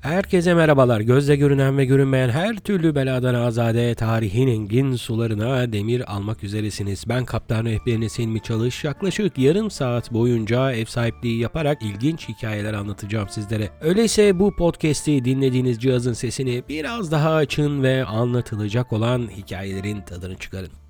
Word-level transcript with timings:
Herkese 0.00 0.54
merhabalar. 0.54 1.00
Gözle 1.00 1.36
görünen 1.36 1.78
ve 1.78 1.84
görünmeyen 1.84 2.28
her 2.28 2.56
türlü 2.56 2.94
beladan 2.94 3.34
azade 3.34 3.94
tarihin 3.94 4.48
engin 4.48 4.96
sularına 4.96 5.72
demir 5.72 6.12
almak 6.12 6.44
üzeresiniz. 6.44 7.04
Ben 7.08 7.24
kaptan 7.24 7.64
rehberiniz 7.64 8.18
Hilmi 8.18 8.42
Çalış. 8.42 8.84
Yaklaşık 8.84 9.38
yarım 9.38 9.70
saat 9.70 10.12
boyunca 10.12 10.72
ev 10.72 10.84
sahipliği 10.84 11.40
yaparak 11.40 11.82
ilginç 11.82 12.28
hikayeler 12.28 12.74
anlatacağım 12.74 13.28
sizlere. 13.28 13.70
Öyleyse 13.80 14.38
bu 14.38 14.56
podcast'i 14.56 15.24
dinlediğiniz 15.24 15.78
cihazın 15.78 16.12
sesini 16.12 16.62
biraz 16.68 17.12
daha 17.12 17.34
açın 17.34 17.82
ve 17.82 18.04
anlatılacak 18.04 18.92
olan 18.92 19.28
hikayelerin 19.36 20.00
tadını 20.00 20.36
çıkarın. 20.36 20.87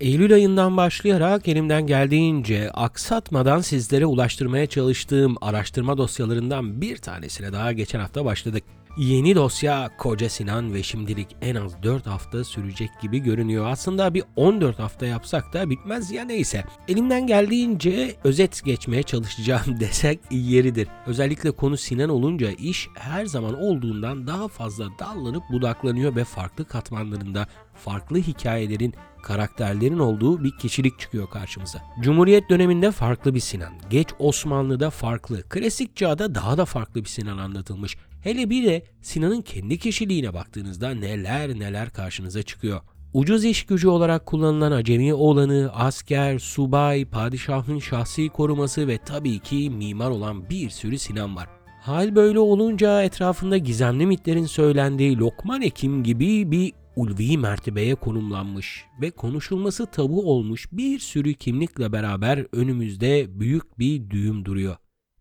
Eylül 0.00 0.34
ayından 0.34 0.76
başlayarak 0.76 1.48
elimden 1.48 1.86
geldiğince 1.86 2.70
aksatmadan 2.70 3.60
sizlere 3.60 4.06
ulaştırmaya 4.06 4.66
çalıştığım 4.66 5.36
araştırma 5.40 5.98
dosyalarından 5.98 6.80
bir 6.80 6.96
tanesine 6.96 7.52
daha 7.52 7.72
geçen 7.72 8.00
hafta 8.00 8.24
başladık. 8.24 8.64
Yeni 8.98 9.34
dosya 9.34 9.90
Koca 9.98 10.28
Sinan 10.28 10.74
ve 10.74 10.82
şimdilik 10.82 11.36
en 11.42 11.54
az 11.54 11.82
4 11.82 12.06
hafta 12.06 12.44
sürecek 12.44 12.90
gibi 13.02 13.18
görünüyor. 13.18 13.66
Aslında 13.66 14.14
bir 14.14 14.24
14 14.36 14.78
hafta 14.78 15.06
yapsak 15.06 15.52
da 15.52 15.70
bitmez 15.70 16.10
ya 16.10 16.24
neyse. 16.24 16.64
Elimden 16.88 17.26
geldiğince 17.26 18.16
özet 18.24 18.64
geçmeye 18.64 19.02
çalışacağım 19.02 19.80
desek 19.80 20.20
yeridir. 20.30 20.88
Özellikle 21.06 21.50
konu 21.50 21.76
Sinan 21.76 22.10
olunca 22.10 22.50
iş 22.50 22.88
her 22.94 23.26
zaman 23.26 23.60
olduğundan 23.60 24.26
daha 24.26 24.48
fazla 24.48 24.98
dallanıp 24.98 25.42
budaklanıyor 25.52 26.16
ve 26.16 26.24
farklı 26.24 26.64
katmanlarında 26.64 27.46
farklı 27.74 28.18
hikayelerin 28.18 28.94
karakterlerin 29.22 29.98
olduğu 29.98 30.44
bir 30.44 30.58
kişilik 30.58 30.98
çıkıyor 30.98 31.30
karşımıza. 31.30 31.82
Cumhuriyet 32.00 32.50
döneminde 32.50 32.90
farklı 32.90 33.34
bir 33.34 33.40
Sinan, 33.40 33.72
geç 33.90 34.08
Osmanlı'da 34.18 34.90
farklı, 34.90 35.42
klasik 35.42 35.96
çağda 35.96 36.34
daha 36.34 36.58
da 36.58 36.64
farklı 36.64 37.04
bir 37.04 37.08
Sinan 37.08 37.38
anlatılmış. 37.38 37.96
Hele 38.28 38.50
bir 38.50 38.66
de 38.66 38.82
Sinan'ın 39.02 39.42
kendi 39.42 39.78
kişiliğine 39.78 40.34
baktığınızda 40.34 40.90
neler 40.90 41.58
neler 41.58 41.90
karşınıza 41.90 42.42
çıkıyor. 42.42 42.80
Ucuz 43.12 43.44
iş 43.44 43.66
gücü 43.66 43.88
olarak 43.88 44.26
kullanılan 44.26 44.72
acemi 44.72 45.14
oğlanı, 45.14 45.70
asker, 45.74 46.38
subay, 46.38 47.04
padişahın 47.04 47.78
şahsi 47.78 48.28
koruması 48.28 48.88
ve 48.88 48.98
tabii 48.98 49.38
ki 49.38 49.70
mimar 49.70 50.10
olan 50.10 50.50
bir 50.50 50.70
sürü 50.70 50.98
Sinan 50.98 51.36
var. 51.36 51.48
Hal 51.80 52.16
böyle 52.16 52.38
olunca 52.38 53.02
etrafında 53.02 53.56
gizemli 53.56 54.06
mitlerin 54.06 54.46
söylendiği 54.46 55.18
Lokman 55.18 55.62
Ekim 55.62 56.02
gibi 56.02 56.50
bir 56.50 56.72
ulvi 56.96 57.38
mertebeye 57.38 57.94
konumlanmış 57.94 58.84
ve 59.00 59.10
konuşulması 59.10 59.86
tabu 59.86 60.30
olmuş 60.32 60.68
bir 60.72 60.98
sürü 60.98 61.34
kimlikle 61.34 61.92
beraber 61.92 62.46
önümüzde 62.52 63.40
büyük 63.40 63.78
bir 63.78 64.10
düğüm 64.10 64.44
duruyor. 64.44 64.76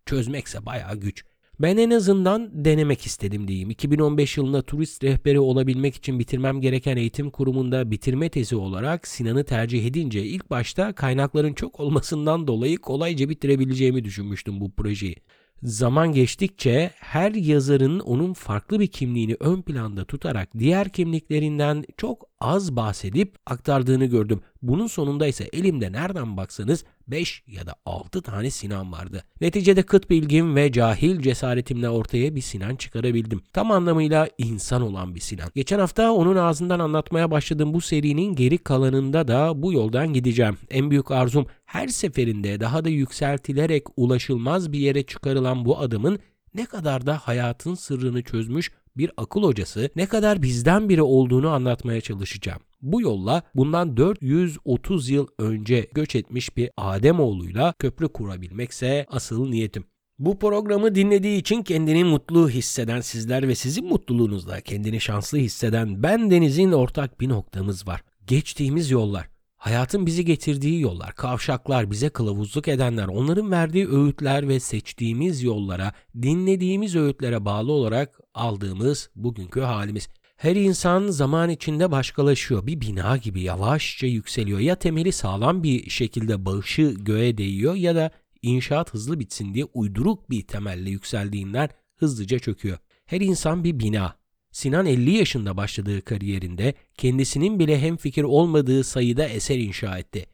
Çözmekse 0.05 0.65
bayağı 0.65 0.95
güç. 0.95 1.26
Ben 1.59 1.77
en 1.77 1.89
azından 1.89 2.65
denemek 2.65 3.05
istedim 3.05 3.47
diyeyim. 3.47 3.69
2015 3.69 4.37
yılında 4.37 4.61
turist 4.61 5.03
rehberi 5.03 5.39
olabilmek 5.39 5.95
için 5.95 6.19
bitirmem 6.19 6.61
gereken 6.61 6.97
eğitim 6.97 7.31
kurumunda 7.31 7.91
bitirme 7.91 8.29
tezi 8.29 8.55
olarak 8.55 9.07
Sinan'ı 9.07 9.43
tercih 9.43 9.85
edince 9.85 10.23
ilk 10.23 10.49
başta 10.49 10.93
kaynakların 10.93 11.53
çok 11.53 11.79
olmasından 11.79 12.47
dolayı 12.47 12.77
kolayca 12.77 13.29
bitirebileceğimi 13.29 14.03
düşünmüştüm 14.05 14.59
bu 14.61 14.71
projeyi. 14.71 15.15
Zaman 15.63 16.11
geçtikçe 16.11 16.91
her 16.95 17.31
yazarın 17.31 17.99
onun 17.99 18.33
farklı 18.33 18.79
bir 18.79 18.87
kimliğini 18.87 19.35
ön 19.39 19.61
planda 19.61 20.05
tutarak 20.05 20.49
diğer 20.59 20.89
kimliklerinden 20.89 21.83
çok 21.97 22.29
az 22.39 22.75
bahsedip 22.75 23.35
aktardığını 23.45 24.05
gördüm. 24.05 24.41
Bunun 24.61 24.87
sonunda 24.87 25.27
ise 25.27 25.49
elimde 25.53 25.91
nereden 25.91 26.37
baksanız 26.37 26.83
5 27.07 27.43
ya 27.47 27.67
da 27.67 27.75
6 27.85 28.21
tane 28.21 28.49
Sinan 28.49 28.91
vardı. 28.91 29.23
Neticede 29.41 29.83
kıt 29.83 30.09
bilgim 30.09 30.55
ve 30.55 30.71
cahil 30.71 31.21
cesaretimle 31.21 31.89
ortaya 31.89 32.35
bir 32.35 32.41
Sinan 32.41 32.75
çıkarabildim. 32.75 33.41
Tam 33.53 33.71
anlamıyla 33.71 34.27
insan 34.37 34.81
olan 34.81 35.15
bir 35.15 35.19
Sinan. 35.19 35.49
Geçen 35.55 35.79
hafta 35.79 36.11
onun 36.11 36.35
ağzından 36.35 36.79
anlatmaya 36.79 37.31
başladığım 37.31 37.73
bu 37.73 37.81
serinin 37.81 38.35
geri 38.35 38.57
kalanında 38.57 39.27
da 39.27 39.61
bu 39.61 39.73
yoldan 39.73 40.13
gideceğim. 40.13 40.57
En 40.69 40.91
büyük 40.91 41.11
arzum 41.11 41.45
her 41.65 41.87
seferinde 41.87 42.59
daha 42.59 42.85
da 42.85 42.89
yükseltilerek 42.89 43.83
ulaşılmaz 43.97 44.71
bir 44.71 44.79
yere 44.79 45.03
çıkarılan 45.03 45.65
bu 45.65 45.79
adımın 45.79 46.19
ne 46.53 46.65
kadar 46.65 47.05
da 47.05 47.17
hayatın 47.17 47.75
sırrını 47.75 48.23
çözmüş 48.23 48.71
bir 48.97 49.11
akıl 49.17 49.43
hocası 49.43 49.89
ne 49.95 50.05
kadar 50.05 50.41
bizden 50.41 50.89
biri 50.89 51.01
olduğunu 51.01 51.49
anlatmaya 51.49 52.01
çalışacağım. 52.01 52.61
Bu 52.81 53.01
yolla 53.01 53.41
bundan 53.55 53.97
430 53.97 55.09
yıl 55.09 55.27
önce 55.39 55.87
göç 55.93 56.15
etmiş 56.15 56.57
bir 56.57 56.69
Ademoğluyla 56.77 57.73
köprü 57.79 58.07
kurabilmekse 58.07 59.05
asıl 59.09 59.49
niyetim. 59.49 59.83
Bu 60.19 60.39
programı 60.39 60.95
dinlediği 60.95 61.39
için 61.39 61.63
kendini 61.63 62.03
mutlu 62.03 62.49
hisseden 62.49 63.01
sizler 63.01 63.47
ve 63.47 63.55
sizin 63.55 63.85
mutluluğunuzda 63.85 64.61
kendini 64.61 65.01
şanslı 65.01 65.37
hisseden 65.37 66.03
ben 66.03 66.31
Deniz'in 66.31 66.71
ortak 66.71 67.21
bir 67.21 67.29
noktamız 67.29 67.87
var. 67.87 68.03
Geçtiğimiz 68.27 68.91
yollar. 68.91 69.36
Hayatın 69.57 70.05
bizi 70.05 70.25
getirdiği 70.25 70.81
yollar, 70.81 71.15
kavşaklar, 71.15 71.91
bize 71.91 72.09
kılavuzluk 72.09 72.67
edenler, 72.67 73.07
onların 73.07 73.51
verdiği 73.51 73.87
öğütler 73.89 74.47
ve 74.47 74.59
seçtiğimiz 74.59 75.43
yollara, 75.43 75.93
dinlediğimiz 76.21 76.95
öğütlere 76.95 77.45
bağlı 77.45 77.71
olarak 77.71 78.19
aldığımız 78.33 79.09
bugünkü 79.15 79.61
halimiz. 79.61 80.07
Her 80.37 80.55
insan 80.55 81.07
zaman 81.07 81.49
içinde 81.49 81.91
başkalaşıyor. 81.91 82.67
Bir 82.67 82.81
bina 82.81 83.17
gibi 83.17 83.41
yavaşça 83.41 84.07
yükseliyor. 84.07 84.59
Ya 84.59 84.75
temeli 84.75 85.11
sağlam 85.11 85.63
bir 85.63 85.89
şekilde 85.89 86.45
bağışı 86.45 86.95
göğe 86.97 87.37
değiyor 87.37 87.75
ya 87.75 87.95
da 87.95 88.11
inşaat 88.41 88.93
hızlı 88.93 89.19
bitsin 89.19 89.53
diye 89.53 89.65
uyduruk 89.73 90.29
bir 90.29 90.47
temelle 90.47 90.89
yükseldiğinden 90.89 91.69
hızlıca 91.95 92.39
çöküyor. 92.39 92.77
Her 93.05 93.21
insan 93.21 93.63
bir 93.63 93.79
bina. 93.79 94.15
Sinan 94.57 94.85
50 94.85 95.11
yaşında 95.11 95.57
başladığı 95.57 96.01
kariyerinde 96.01 96.73
kendisinin 96.97 97.59
bile 97.59 97.79
hemfikir 97.79 98.23
olmadığı 98.23 98.83
sayıda 98.83 99.25
eser 99.27 99.57
inşa 99.57 99.97
etti. 99.97 100.25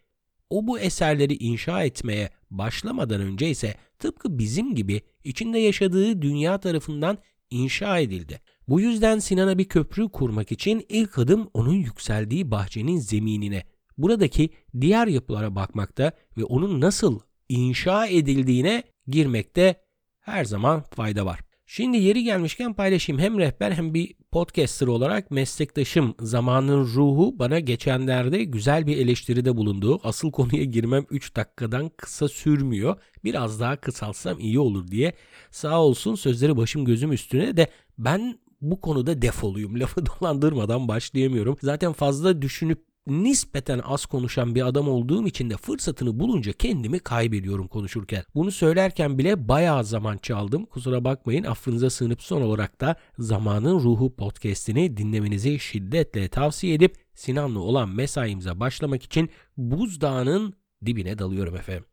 O 0.49 0.67
bu 0.67 0.79
eserleri 0.79 1.33
inşa 1.33 1.83
etmeye 1.83 2.29
başlamadan 2.51 3.21
önce 3.21 3.49
ise 3.49 3.75
tıpkı 3.99 4.39
bizim 4.39 4.75
gibi 4.75 5.01
içinde 5.23 5.59
yaşadığı 5.59 6.21
dünya 6.21 6.59
tarafından 6.59 7.17
inşa 7.49 7.99
edildi. 7.99 8.41
Bu 8.67 8.81
yüzden 8.81 9.19
Sinan'a 9.19 9.57
bir 9.57 9.65
köprü 9.65 10.09
kurmak 10.09 10.51
için 10.51 10.85
ilk 10.89 11.17
adım 11.17 11.49
onun 11.53 11.75
yükseldiği 11.75 12.51
bahçenin 12.51 12.97
zeminine, 12.97 13.63
buradaki 13.97 14.49
diğer 14.81 15.07
yapılara 15.07 15.55
bakmakta 15.55 16.11
ve 16.37 16.43
onun 16.43 16.81
nasıl 16.81 17.19
inşa 17.49 18.07
edildiğine 18.07 18.83
girmekte 19.07 19.75
her 20.19 20.45
zaman 20.45 20.81
fayda 20.81 21.25
var. 21.25 21.52
Şimdi 21.65 21.97
yeri 21.97 22.23
gelmişken 22.23 22.73
paylaşayım. 22.73 23.21
Hem 23.21 23.39
rehber 23.39 23.71
hem 23.71 23.93
bir 23.93 24.13
podcaster 24.31 24.87
olarak 24.87 25.31
meslektaşım 25.31 26.15
Zamanın 26.19 26.83
Ruhu 26.85 27.39
bana 27.39 27.59
geçenlerde 27.59 28.43
güzel 28.43 28.87
bir 28.87 28.97
eleştiride 28.97 29.57
bulundu. 29.57 29.99
Asıl 30.03 30.31
konuya 30.31 30.63
girmem 30.63 31.05
3 31.09 31.35
dakikadan 31.35 31.91
kısa 31.97 32.27
sürmüyor. 32.27 32.97
Biraz 33.23 33.59
daha 33.59 33.75
kısalsam 33.75 34.39
iyi 34.39 34.59
olur 34.59 34.87
diye. 34.87 35.13
Sağ 35.51 35.81
olsun 35.81 36.15
sözleri 36.15 36.57
başım 36.57 36.85
gözüm 36.85 37.11
üstüne 37.11 37.57
de 37.57 37.67
ben 37.97 38.39
bu 38.61 38.81
konuda 38.81 39.21
defoluyum. 39.21 39.75
Lafı 39.79 40.05
dolandırmadan 40.05 40.87
başlayamıyorum. 40.87 41.57
Zaten 41.61 41.93
fazla 41.93 42.41
düşünüp 42.41 42.92
nispeten 43.07 43.79
az 43.79 44.05
konuşan 44.05 44.55
bir 44.55 44.67
adam 44.67 44.89
olduğum 44.89 45.27
için 45.27 45.49
de 45.49 45.57
fırsatını 45.57 46.19
bulunca 46.19 46.53
kendimi 46.53 46.99
kaybediyorum 46.99 47.67
konuşurken. 47.67 48.23
Bunu 48.35 48.51
söylerken 48.51 49.17
bile 49.17 49.47
bayağı 49.47 49.83
zaman 49.83 50.17
çaldım. 50.17 50.65
Kusura 50.65 51.03
bakmayın 51.03 51.43
affınıza 51.43 51.89
sığınıp 51.89 52.21
son 52.21 52.41
olarak 52.41 52.81
da 52.81 52.95
Zamanın 53.19 53.79
Ruhu 53.79 54.15
podcastini 54.15 54.97
dinlemenizi 54.97 55.59
şiddetle 55.59 56.27
tavsiye 56.27 56.73
edip 56.73 56.95
Sinan'la 57.15 57.59
olan 57.59 57.89
mesaimize 57.89 58.59
başlamak 58.59 59.03
için 59.03 59.29
buzdağının 59.57 60.53
dibine 60.85 61.17
dalıyorum 61.19 61.55
efendim. 61.55 61.85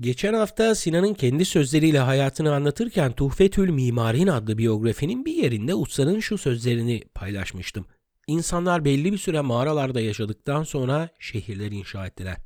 Geçen 0.00 0.34
hafta 0.34 0.74
Sinan'ın 0.74 1.14
kendi 1.14 1.44
sözleriyle 1.44 1.98
hayatını 1.98 2.54
anlatırken 2.54 3.12
Tuhfetül 3.12 3.70
Mimarin 3.70 4.26
adlı 4.26 4.58
biyografinin 4.58 5.24
bir 5.24 5.34
yerinde 5.34 5.74
Usta'nın 5.74 6.20
şu 6.20 6.38
sözlerini 6.38 7.02
paylaşmıştım. 7.14 7.86
İnsanlar 8.26 8.84
belli 8.84 9.12
bir 9.12 9.18
süre 9.18 9.40
mağaralarda 9.40 10.00
yaşadıktan 10.00 10.62
sonra 10.62 11.08
şehirler 11.18 11.70
inşa 11.72 12.06
ettiler. 12.06 12.36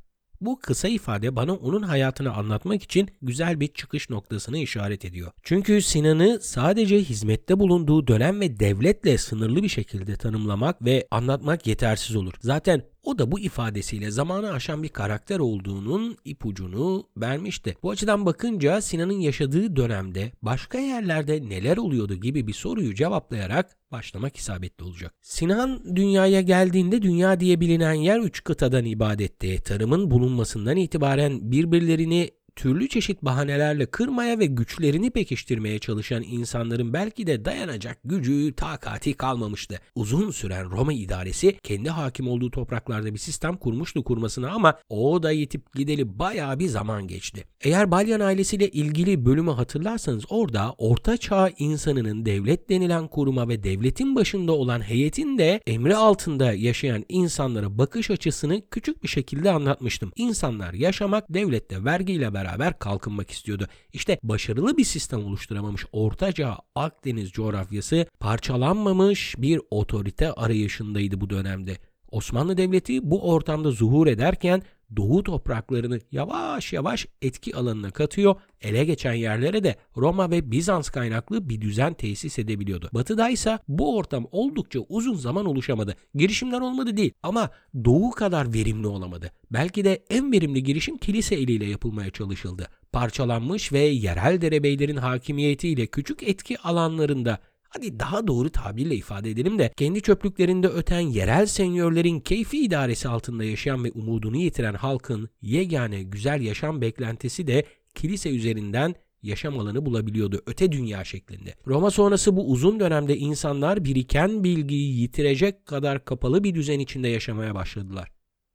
Bu 0.41 0.59
kısa 0.59 0.87
ifade 0.87 1.35
bana 1.35 1.53
onun 1.53 1.81
hayatını 1.81 2.33
anlatmak 2.33 2.83
için 2.83 3.09
güzel 3.21 3.59
bir 3.59 3.67
çıkış 3.67 4.09
noktasını 4.09 4.57
işaret 4.57 5.05
ediyor. 5.05 5.31
Çünkü 5.43 5.81
Sinan'ı 5.81 6.39
sadece 6.41 6.99
hizmette 6.99 7.59
bulunduğu 7.59 8.07
dönem 8.07 8.41
ve 8.41 8.59
devletle 8.59 9.17
sınırlı 9.17 9.63
bir 9.63 9.69
şekilde 9.69 10.15
tanımlamak 10.15 10.85
ve 10.85 11.07
anlatmak 11.11 11.67
yetersiz 11.67 12.15
olur. 12.15 12.33
Zaten 12.41 12.83
o 13.09 13.17
da 13.17 13.31
bu 13.31 13.39
ifadesiyle 13.39 14.11
zamanı 14.11 14.51
aşan 14.51 14.83
bir 14.83 14.89
karakter 14.89 15.39
olduğunun 15.39 16.17
ipucunu 16.25 17.07
vermişti. 17.17 17.75
Bu 17.83 17.91
açıdan 17.91 18.25
bakınca 18.25 18.81
Sinan'ın 18.81 19.19
yaşadığı 19.19 19.75
dönemde 19.75 20.31
başka 20.41 20.79
yerlerde 20.79 21.49
neler 21.49 21.77
oluyordu 21.77 22.15
gibi 22.15 22.47
bir 22.47 22.53
soruyu 22.53 22.95
cevaplayarak 22.95 23.77
başlamak 23.91 24.37
isabetli 24.37 24.83
olacak. 24.83 25.13
Sinan 25.21 25.95
dünyaya 25.95 26.41
geldiğinde 26.41 27.01
dünya 27.01 27.39
diye 27.39 27.59
bilinen 27.59 27.93
yer 27.93 28.19
üç 28.19 28.43
kıtadan 28.43 28.85
ibadetti. 28.85 29.63
Tarımın 29.63 30.11
bulunmasından 30.11 30.77
itibaren 30.77 31.51
birbirlerini 31.51 32.31
türlü 32.59 32.89
çeşit 32.89 33.21
bahanelerle 33.21 33.85
kırmaya 33.85 34.39
ve 34.39 34.45
güçlerini 34.45 35.11
pekiştirmeye 35.11 35.79
çalışan 35.79 36.23
insanların 36.23 36.93
belki 36.93 37.27
de 37.27 37.45
dayanacak 37.45 37.97
gücü, 38.03 38.53
takati 38.55 39.13
kalmamıştı. 39.13 39.79
Uzun 39.95 40.31
süren 40.31 40.71
Roma 40.71 40.93
idaresi 40.93 41.57
kendi 41.63 41.89
hakim 41.89 42.27
olduğu 42.27 42.51
topraklarda 42.51 43.13
bir 43.13 43.19
sistem 43.19 43.57
kurmuştu 43.57 44.03
kurmasına 44.03 44.51
ama 44.51 44.79
o 44.89 45.23
da 45.23 45.31
yetip 45.31 45.73
gideli 45.73 46.19
bayağı 46.19 46.59
bir 46.59 46.67
zaman 46.67 47.07
geçti. 47.07 47.43
Eğer 47.61 47.91
Balyan 47.91 48.19
ailesiyle 48.19 48.69
ilgili 48.69 49.25
bölümü 49.25 49.51
hatırlarsanız 49.51 50.23
orada 50.29 50.75
Orta 50.77 51.17
Çağ 51.17 51.49
insanının 51.57 52.25
devlet 52.25 52.69
denilen 52.69 53.07
kuruma 53.07 53.47
ve 53.47 53.63
devletin 53.63 54.15
başında 54.15 54.51
olan 54.51 54.81
heyetin 54.81 55.37
de 55.37 55.61
emri 55.67 55.95
altında 55.95 56.53
yaşayan 56.53 57.05
insanlara 57.09 57.77
bakış 57.77 58.11
açısını 58.11 58.61
küçük 58.71 59.03
bir 59.03 59.07
şekilde 59.07 59.51
anlatmıştım. 59.51 60.11
İnsanlar 60.15 60.73
yaşamak 60.73 61.33
devlette 61.33 61.85
vergiyle 61.85 62.33
beraber 62.33 62.48
kalkınmak 62.79 63.31
istiyordu. 63.31 63.67
İşte 63.93 64.19
başarılı 64.23 64.77
bir 64.77 64.83
sistem 64.83 65.25
oluşturamamış 65.25 65.85
Ortaca 65.91 66.57
Akdeniz 66.75 67.31
coğrafyası 67.31 68.05
parçalanmamış 68.19 69.35
bir 69.37 69.61
otorite 69.71 70.31
arayışındaydı 70.31 71.21
bu 71.21 71.29
dönemde. 71.29 71.77
Osmanlı 72.11 72.57
Devleti 72.57 73.11
bu 73.11 73.31
ortamda 73.31 73.71
zuhur 73.71 74.07
ederken 74.07 74.61
Doğu 74.97 75.23
topraklarını 75.23 75.99
yavaş 76.11 76.73
yavaş 76.73 77.07
etki 77.21 77.55
alanına 77.55 77.91
katıyor, 77.91 78.35
ele 78.61 78.85
geçen 78.85 79.13
yerlere 79.13 79.63
de 79.63 79.75
Roma 79.97 80.31
ve 80.31 80.51
Bizans 80.51 80.89
kaynaklı 80.89 81.49
bir 81.49 81.61
düzen 81.61 81.93
tesis 81.93 82.39
edebiliyordu. 82.39 82.89
Batı'da 82.93 83.29
ise 83.29 83.59
bu 83.67 83.97
ortam 83.97 84.27
oldukça 84.31 84.79
uzun 84.79 85.15
zaman 85.15 85.45
oluşamadı. 85.45 85.95
Girişimler 86.15 86.61
olmadı 86.61 86.97
değil 86.97 87.11
ama 87.23 87.49
Doğu 87.85 88.11
kadar 88.11 88.53
verimli 88.53 88.87
olamadı. 88.87 89.31
Belki 89.51 89.83
de 89.83 90.03
en 90.09 90.31
verimli 90.31 90.63
girişim 90.63 90.97
kilise 90.97 91.35
eliyle 91.35 91.65
yapılmaya 91.65 92.09
çalışıldı. 92.09 92.67
Parçalanmış 92.91 93.73
ve 93.73 93.79
yerel 93.79 94.41
derebeylerin 94.41 94.97
hakimiyetiyle 94.97 95.87
küçük 95.87 96.23
etki 96.23 96.59
alanlarında 96.59 97.39
Hadi 97.69 97.99
daha 97.99 98.27
doğru 98.27 98.49
tabirle 98.49 98.95
ifade 98.95 99.29
edelim 99.29 99.59
de 99.59 99.71
kendi 99.77 100.01
çöplüklerinde 100.01 100.67
öten 100.67 100.99
yerel 100.99 101.45
senyörlerin 101.45 102.19
keyfi 102.19 102.63
idaresi 102.63 103.09
altında 103.09 103.43
yaşayan 103.43 103.83
ve 103.83 103.91
umudunu 103.91 104.37
yitiren 104.37 104.73
halkın 104.73 105.29
yegane 105.41 106.03
güzel 106.03 106.41
yaşam 106.41 106.81
beklentisi 106.81 107.47
de 107.47 107.65
kilise 107.95 108.29
üzerinden 108.29 108.95
yaşam 109.23 109.59
alanı 109.59 109.85
bulabiliyordu 109.85 110.41
öte 110.45 110.71
dünya 110.71 111.03
şeklinde. 111.03 111.55
Roma 111.67 111.91
sonrası 111.91 112.35
bu 112.35 112.51
uzun 112.51 112.79
dönemde 112.79 113.17
insanlar 113.17 113.85
biriken 113.85 114.43
bilgiyi 114.43 114.99
yitirecek 115.01 115.65
kadar 115.65 116.05
kapalı 116.05 116.43
bir 116.43 116.55
düzen 116.55 116.79
içinde 116.79 117.07
yaşamaya 117.07 117.55
başladılar. 117.55 118.11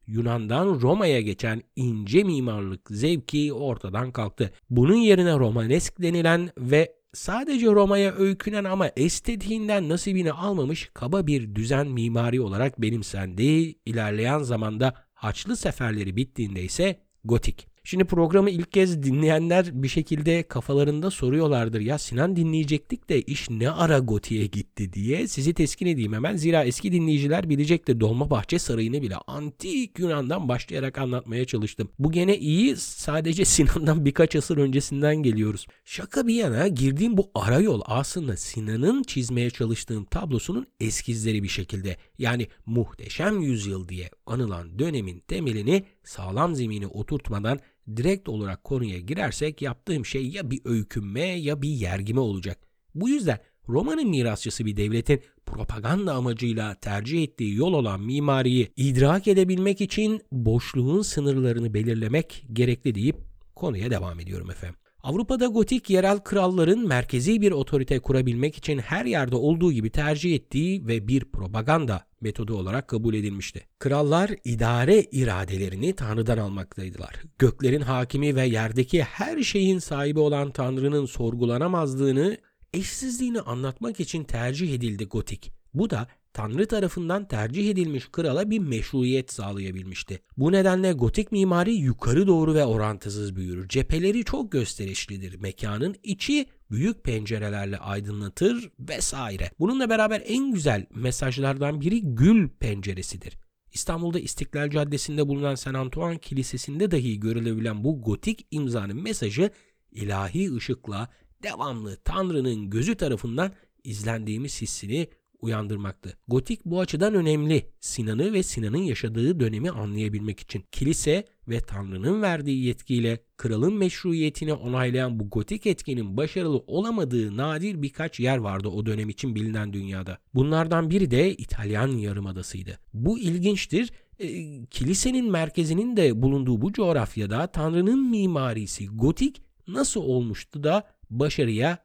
Yunan'dan 0.07 0.81
Roma'ya 0.81 1.21
geçen 1.21 1.63
ince 1.77 2.25
mimarlık 2.25 2.89
zevki 2.91 3.53
ortadan 3.53 4.13
kalktı. 4.13 4.51
Bunun 4.71 4.97
yerine 4.97 5.39
Romanesk 5.39 6.03
denilen 6.03 6.51
ve 6.59 6.95
sadece 7.15 7.67
Roma'ya 7.67 8.15
öykünen 8.15 8.65
ama 8.65 8.91
estetiğinden 8.97 9.89
nasibini 9.89 10.33
almamış 10.33 10.91
kaba 10.95 11.27
bir 11.27 11.55
düzen 11.55 11.87
mimari 11.87 12.41
olarak 12.41 12.83
benimsendi. 12.83 13.43
İlerleyen 13.87 14.39
zamanda 14.39 14.95
Haçlı 15.15 15.57
seferleri 15.57 16.17
bittiğinde 16.17 16.63
ise 16.63 17.01
gotik. 17.25 17.74
Şimdi 17.87 18.05
programı 18.05 18.51
ilk 18.51 18.73
kez 18.73 19.03
dinleyenler 19.03 19.83
bir 19.83 19.89
şekilde 19.89 20.43
kafalarında 20.43 21.11
soruyorlardır. 21.11 21.81
Ya 21.81 21.99
Sinan 21.99 22.37
dinleyecektik 22.37 23.09
de 23.09 23.23
iş 23.23 23.51
ne 23.51 23.71
ara 23.71 23.99
Goti'ye 23.99 24.47
gitti 24.47 24.93
diye. 24.93 25.29
Sizi 25.29 25.55
teskin 25.55 25.87
edeyim 25.87 26.13
hemen. 26.13 26.37
Zira 26.37 26.65
eski 26.65 26.93
dinleyiciler 26.93 27.49
bilecektir. 27.49 28.01
Dolmabahçe 28.01 28.59
Sarayı'nı 28.59 29.03
bile 29.03 29.17
antik 29.27 29.99
Yunan'dan 29.99 30.49
başlayarak 30.49 30.99
anlatmaya 30.99 31.45
çalıştım. 31.45 31.89
Bu 31.99 32.13
gene 32.13 32.39
iyi. 32.39 32.77
Sadece 32.77 33.45
Sinan'dan 33.55 34.05
birkaç 34.05 34.37
asır 34.37 34.57
öncesinden 34.57 35.17
geliyoruz. 35.17 35.67
Şaka 35.85 36.27
bir 36.27 36.35
yana 36.35 36.69
girdiğim 36.69 37.17
bu 37.17 37.31
ara 37.35 37.61
yol 37.61 37.81
aslında 37.85 38.37
Sinan'ın 38.37 39.03
çizmeye 39.03 39.51
çalıştığım 39.51 40.05
tablosunun 40.05 40.67
eskizleri 40.81 41.43
bir 41.43 41.49
şekilde. 41.49 41.97
Yani 42.19 42.49
muhteşem 42.67 43.41
yüzyıl 43.41 43.89
diye 43.89 44.11
anılan 44.27 44.79
dönemin 44.79 45.21
temelini 45.29 45.85
sağlam 46.05 46.55
zemini 46.55 46.87
oturtmadan 46.87 47.59
direkt 47.97 48.29
olarak 48.29 48.65
konuya 48.65 48.99
girersek 48.99 49.63
yaptığım 49.63 50.07
şey 50.07 50.29
ya 50.29 50.51
bir 50.51 50.61
öykünme 50.65 51.21
ya 51.21 51.63
bir 51.63 51.69
yergime 51.69 52.21
olacak. 52.21 52.59
Bu 52.95 53.09
yüzden 53.09 53.39
Roma'nın 53.69 54.09
mirasçısı 54.09 54.67
bir 54.67 54.77
devletin 54.77 55.23
propaganda 55.47 56.15
amacıyla 56.15 56.75
tercih 56.75 57.23
ettiği 57.23 57.55
yol 57.55 57.73
olan 57.73 58.01
mimariyi 58.01 58.73
idrak 58.77 59.29
edebilmek 59.29 59.81
için 59.81 60.23
boşluğun 60.33 61.03
sınırlarını 61.03 61.75
belirlemek 61.75 62.47
gerekli 62.53 62.95
deyip 62.95 63.17
konuya 63.55 63.91
devam 63.91 64.21
ediyorum 64.21 64.51
efendim. 64.51 64.84
Avrupa'da 65.05 65.47
gotik 65.47 65.91
yerel 65.91 66.19
kralların 66.19 66.87
merkezi 66.87 67.41
bir 67.41 67.53
otorite 67.53 67.99
kurabilmek 67.99 68.57
için 68.57 68.79
her 68.79 69.05
yerde 69.05 69.37
olduğu 69.37 69.73
gibi 69.73 69.91
tercih 69.91 70.35
ettiği 70.35 70.87
ve 70.87 71.09
bir 71.09 71.25
propaganda 71.25 72.07
metodu 72.21 72.57
olarak 72.57 72.89
kabul 72.89 73.15
edilmişti. 73.15 73.67
Krallar 73.79 74.31
idare 74.45 75.03
iradelerini 75.03 75.93
Tanrı'dan 75.97 76.39
almaktaydılar. 76.39 77.15
Göklerin 77.39 77.81
hakimi 77.81 78.37
ve 78.37 78.47
yerdeki 78.47 79.03
her 79.03 79.43
şeyin 79.43 79.79
sahibi 79.79 80.21
olan 80.21 80.51
Tanrı'nın 80.51 81.07
sorgulanamazlığını, 81.07 82.39
eşsizliğini 82.73 83.41
anlatmak 83.41 84.01
için 84.01 84.25
tercih 84.25 84.75
edildi 84.75 85.05
gotik. 85.05 85.53
Bu 85.75 85.91
da 85.91 86.09
Tanrı 86.35 86.67
tarafından 86.67 87.29
tercih 87.29 87.71
edilmiş 87.71 88.09
krala 88.13 88.51
bir 88.51 88.59
meşruiyet 88.59 89.33
sağlayabilmişti. 89.33 90.21
Bu 90.37 90.53
nedenle 90.53 90.93
gotik 90.93 91.33
mimari 91.33 91.75
yukarı 91.75 92.27
doğru 92.27 92.55
ve 92.55 92.65
orantısız 92.65 93.37
büyür. 93.37 93.69
Cepheleri 93.69 94.25
çok 94.25 94.53
gösterişlidir. 94.53 95.41
Mekanın 95.41 95.97
içi 96.03 96.47
büyük 96.71 97.05
pencerelerle 97.05 97.79
aydınlatır 97.79 98.71
vesaire. 98.79 99.51
Bununla 99.59 99.91
beraber 99.91 100.23
en 100.27 100.53
güzel 100.53 100.87
mesajlardan 100.95 101.81
biri 101.81 102.01
gül 102.03 102.49
penceresidir. 102.49 103.39
İstanbul'da 103.73 104.19
İstiklal 104.21 104.71
Caddesi'nde 104.71 105.29
bulunan 105.29 105.55
Saint 105.55 105.77
Antoine 105.77 106.19
Kilisesi'nde 106.19 106.91
dahi 106.91 107.21
görülebilen 107.21 107.85
bu 107.85 108.03
gotik 108.03 108.47
imzanın 108.51 109.03
mesajı 109.03 109.51
ilahi 109.93 110.55
ışıkla 110.55 111.09
devamlı 111.43 111.97
Tanrı'nın 112.05 112.71
gözü 112.71 112.95
tarafından 112.95 113.53
izlendiğimiz 113.85 114.63
hissini 114.63 115.09
uyandırmaktı. 115.41 116.19
Gotik 116.29 116.65
bu 116.65 116.81
açıdan 116.81 117.15
önemli. 117.15 117.71
Sinan'ı 117.81 118.33
ve 118.33 118.43
Sinan'ın 118.43 118.83
yaşadığı 118.83 119.41
dönemi 119.41 119.71
anlayabilmek 119.71 120.41
için. 120.41 120.65
Kilise 120.73 121.25
ve 121.49 121.61
Tanrı'nın 121.61 122.23
verdiği 122.23 122.65
yetkiyle 122.65 123.21
kralın 123.37 123.75
meşruiyetini 123.75 124.53
onaylayan 124.53 125.21
bu 125.21 125.31
gotik 125.31 125.67
etkinin 125.67 126.17
başarılı 126.17 126.65
olamadığı 126.67 127.37
nadir 127.37 127.83
birkaç 127.83 128.21
yer 128.21 128.39
vardı 128.39 128.69
o 128.69 128.87
dönem 128.87 129.09
için 129.09 129.35
bilinen 129.35 129.73
dünyada. 129.73 130.19
Bunlardan 130.35 130.91
biri 130.91 131.11
de 131.11 131.35
İtalyan 131.35 131.89
Yarımadası'ydı. 131.89 132.79
Bu 132.95 133.19
ilginçtir. 133.19 133.93
E, 134.19 134.27
kilisenin 134.67 135.31
merkezinin 135.31 135.97
de 135.97 136.23
bulunduğu 136.23 136.63
bu 136.63 136.73
coğrafyada 136.73 137.47
Tanrı'nın 137.47 138.11
mimarisi 138.11 138.87
gotik 138.87 139.43
nasıl 139.69 140.01
olmuştu 140.01 140.65
da 140.65 140.91
başarıya 141.11 141.79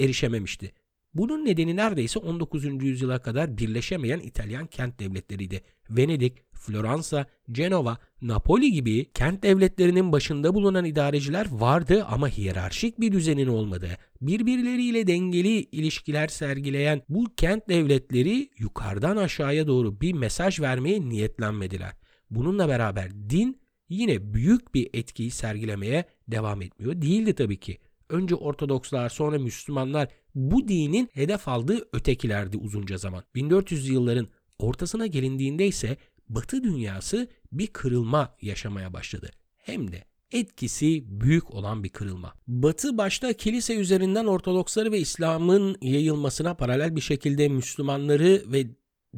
erişememişti. 0.00 0.72
Bunun 1.14 1.44
nedeni 1.44 1.76
neredeyse 1.76 2.18
19. 2.18 2.64
yüzyıla 2.64 3.22
kadar 3.22 3.58
birleşemeyen 3.58 4.18
İtalyan 4.18 4.66
kent 4.66 5.00
devletleriydi. 5.00 5.62
Venedik, 5.90 6.38
Floransa, 6.52 7.26
Cenova, 7.50 7.98
Napoli 8.22 8.72
gibi 8.72 9.12
kent 9.12 9.42
devletlerinin 9.42 10.12
başında 10.12 10.54
bulunan 10.54 10.84
idareciler 10.84 11.46
vardı 11.50 12.04
ama 12.04 12.28
hiyerarşik 12.28 13.00
bir 13.00 13.12
düzenin 13.12 13.46
olmadığı, 13.46 13.96
birbirleriyle 14.20 15.06
dengeli 15.06 15.60
ilişkiler 15.60 16.28
sergileyen 16.28 17.02
bu 17.08 17.24
kent 17.36 17.68
devletleri 17.68 18.50
yukarıdan 18.58 19.16
aşağıya 19.16 19.66
doğru 19.66 20.00
bir 20.00 20.12
mesaj 20.12 20.60
vermeye 20.60 21.00
niyetlenmediler. 21.00 21.92
Bununla 22.30 22.68
beraber 22.68 23.10
din 23.30 23.60
yine 23.88 24.34
büyük 24.34 24.74
bir 24.74 24.90
etkiyi 24.92 25.30
sergilemeye 25.30 26.04
devam 26.28 26.62
etmiyor 26.62 27.02
değildi 27.02 27.34
tabii 27.34 27.60
ki. 27.60 27.78
Önce 28.08 28.34
Ortodokslar 28.34 29.08
sonra 29.08 29.38
Müslümanlar 29.38 30.08
bu 30.34 30.68
dinin 30.68 31.08
hedef 31.12 31.48
aldığı 31.48 31.88
ötekilerdi 31.92 32.56
uzunca 32.56 32.98
zaman. 32.98 33.24
1400 33.34 33.88
yılların 33.88 34.28
ortasına 34.58 35.06
gelindiğinde 35.06 35.66
ise 35.66 35.96
Batı 36.28 36.62
dünyası 36.62 37.28
bir 37.52 37.66
kırılma 37.66 38.36
yaşamaya 38.42 38.92
başladı. 38.92 39.30
Hem 39.56 39.92
de 39.92 40.04
etkisi 40.32 41.20
büyük 41.20 41.54
olan 41.54 41.84
bir 41.84 41.88
kırılma. 41.88 42.34
Batı 42.46 42.98
başta 42.98 43.32
kilise 43.32 43.76
üzerinden 43.76 44.26
Ortodoksları 44.26 44.92
ve 44.92 44.98
İslam'ın 44.98 45.76
yayılmasına 45.82 46.54
paralel 46.54 46.96
bir 46.96 47.00
şekilde 47.00 47.48
Müslümanları 47.48 48.42
ve 48.46 48.66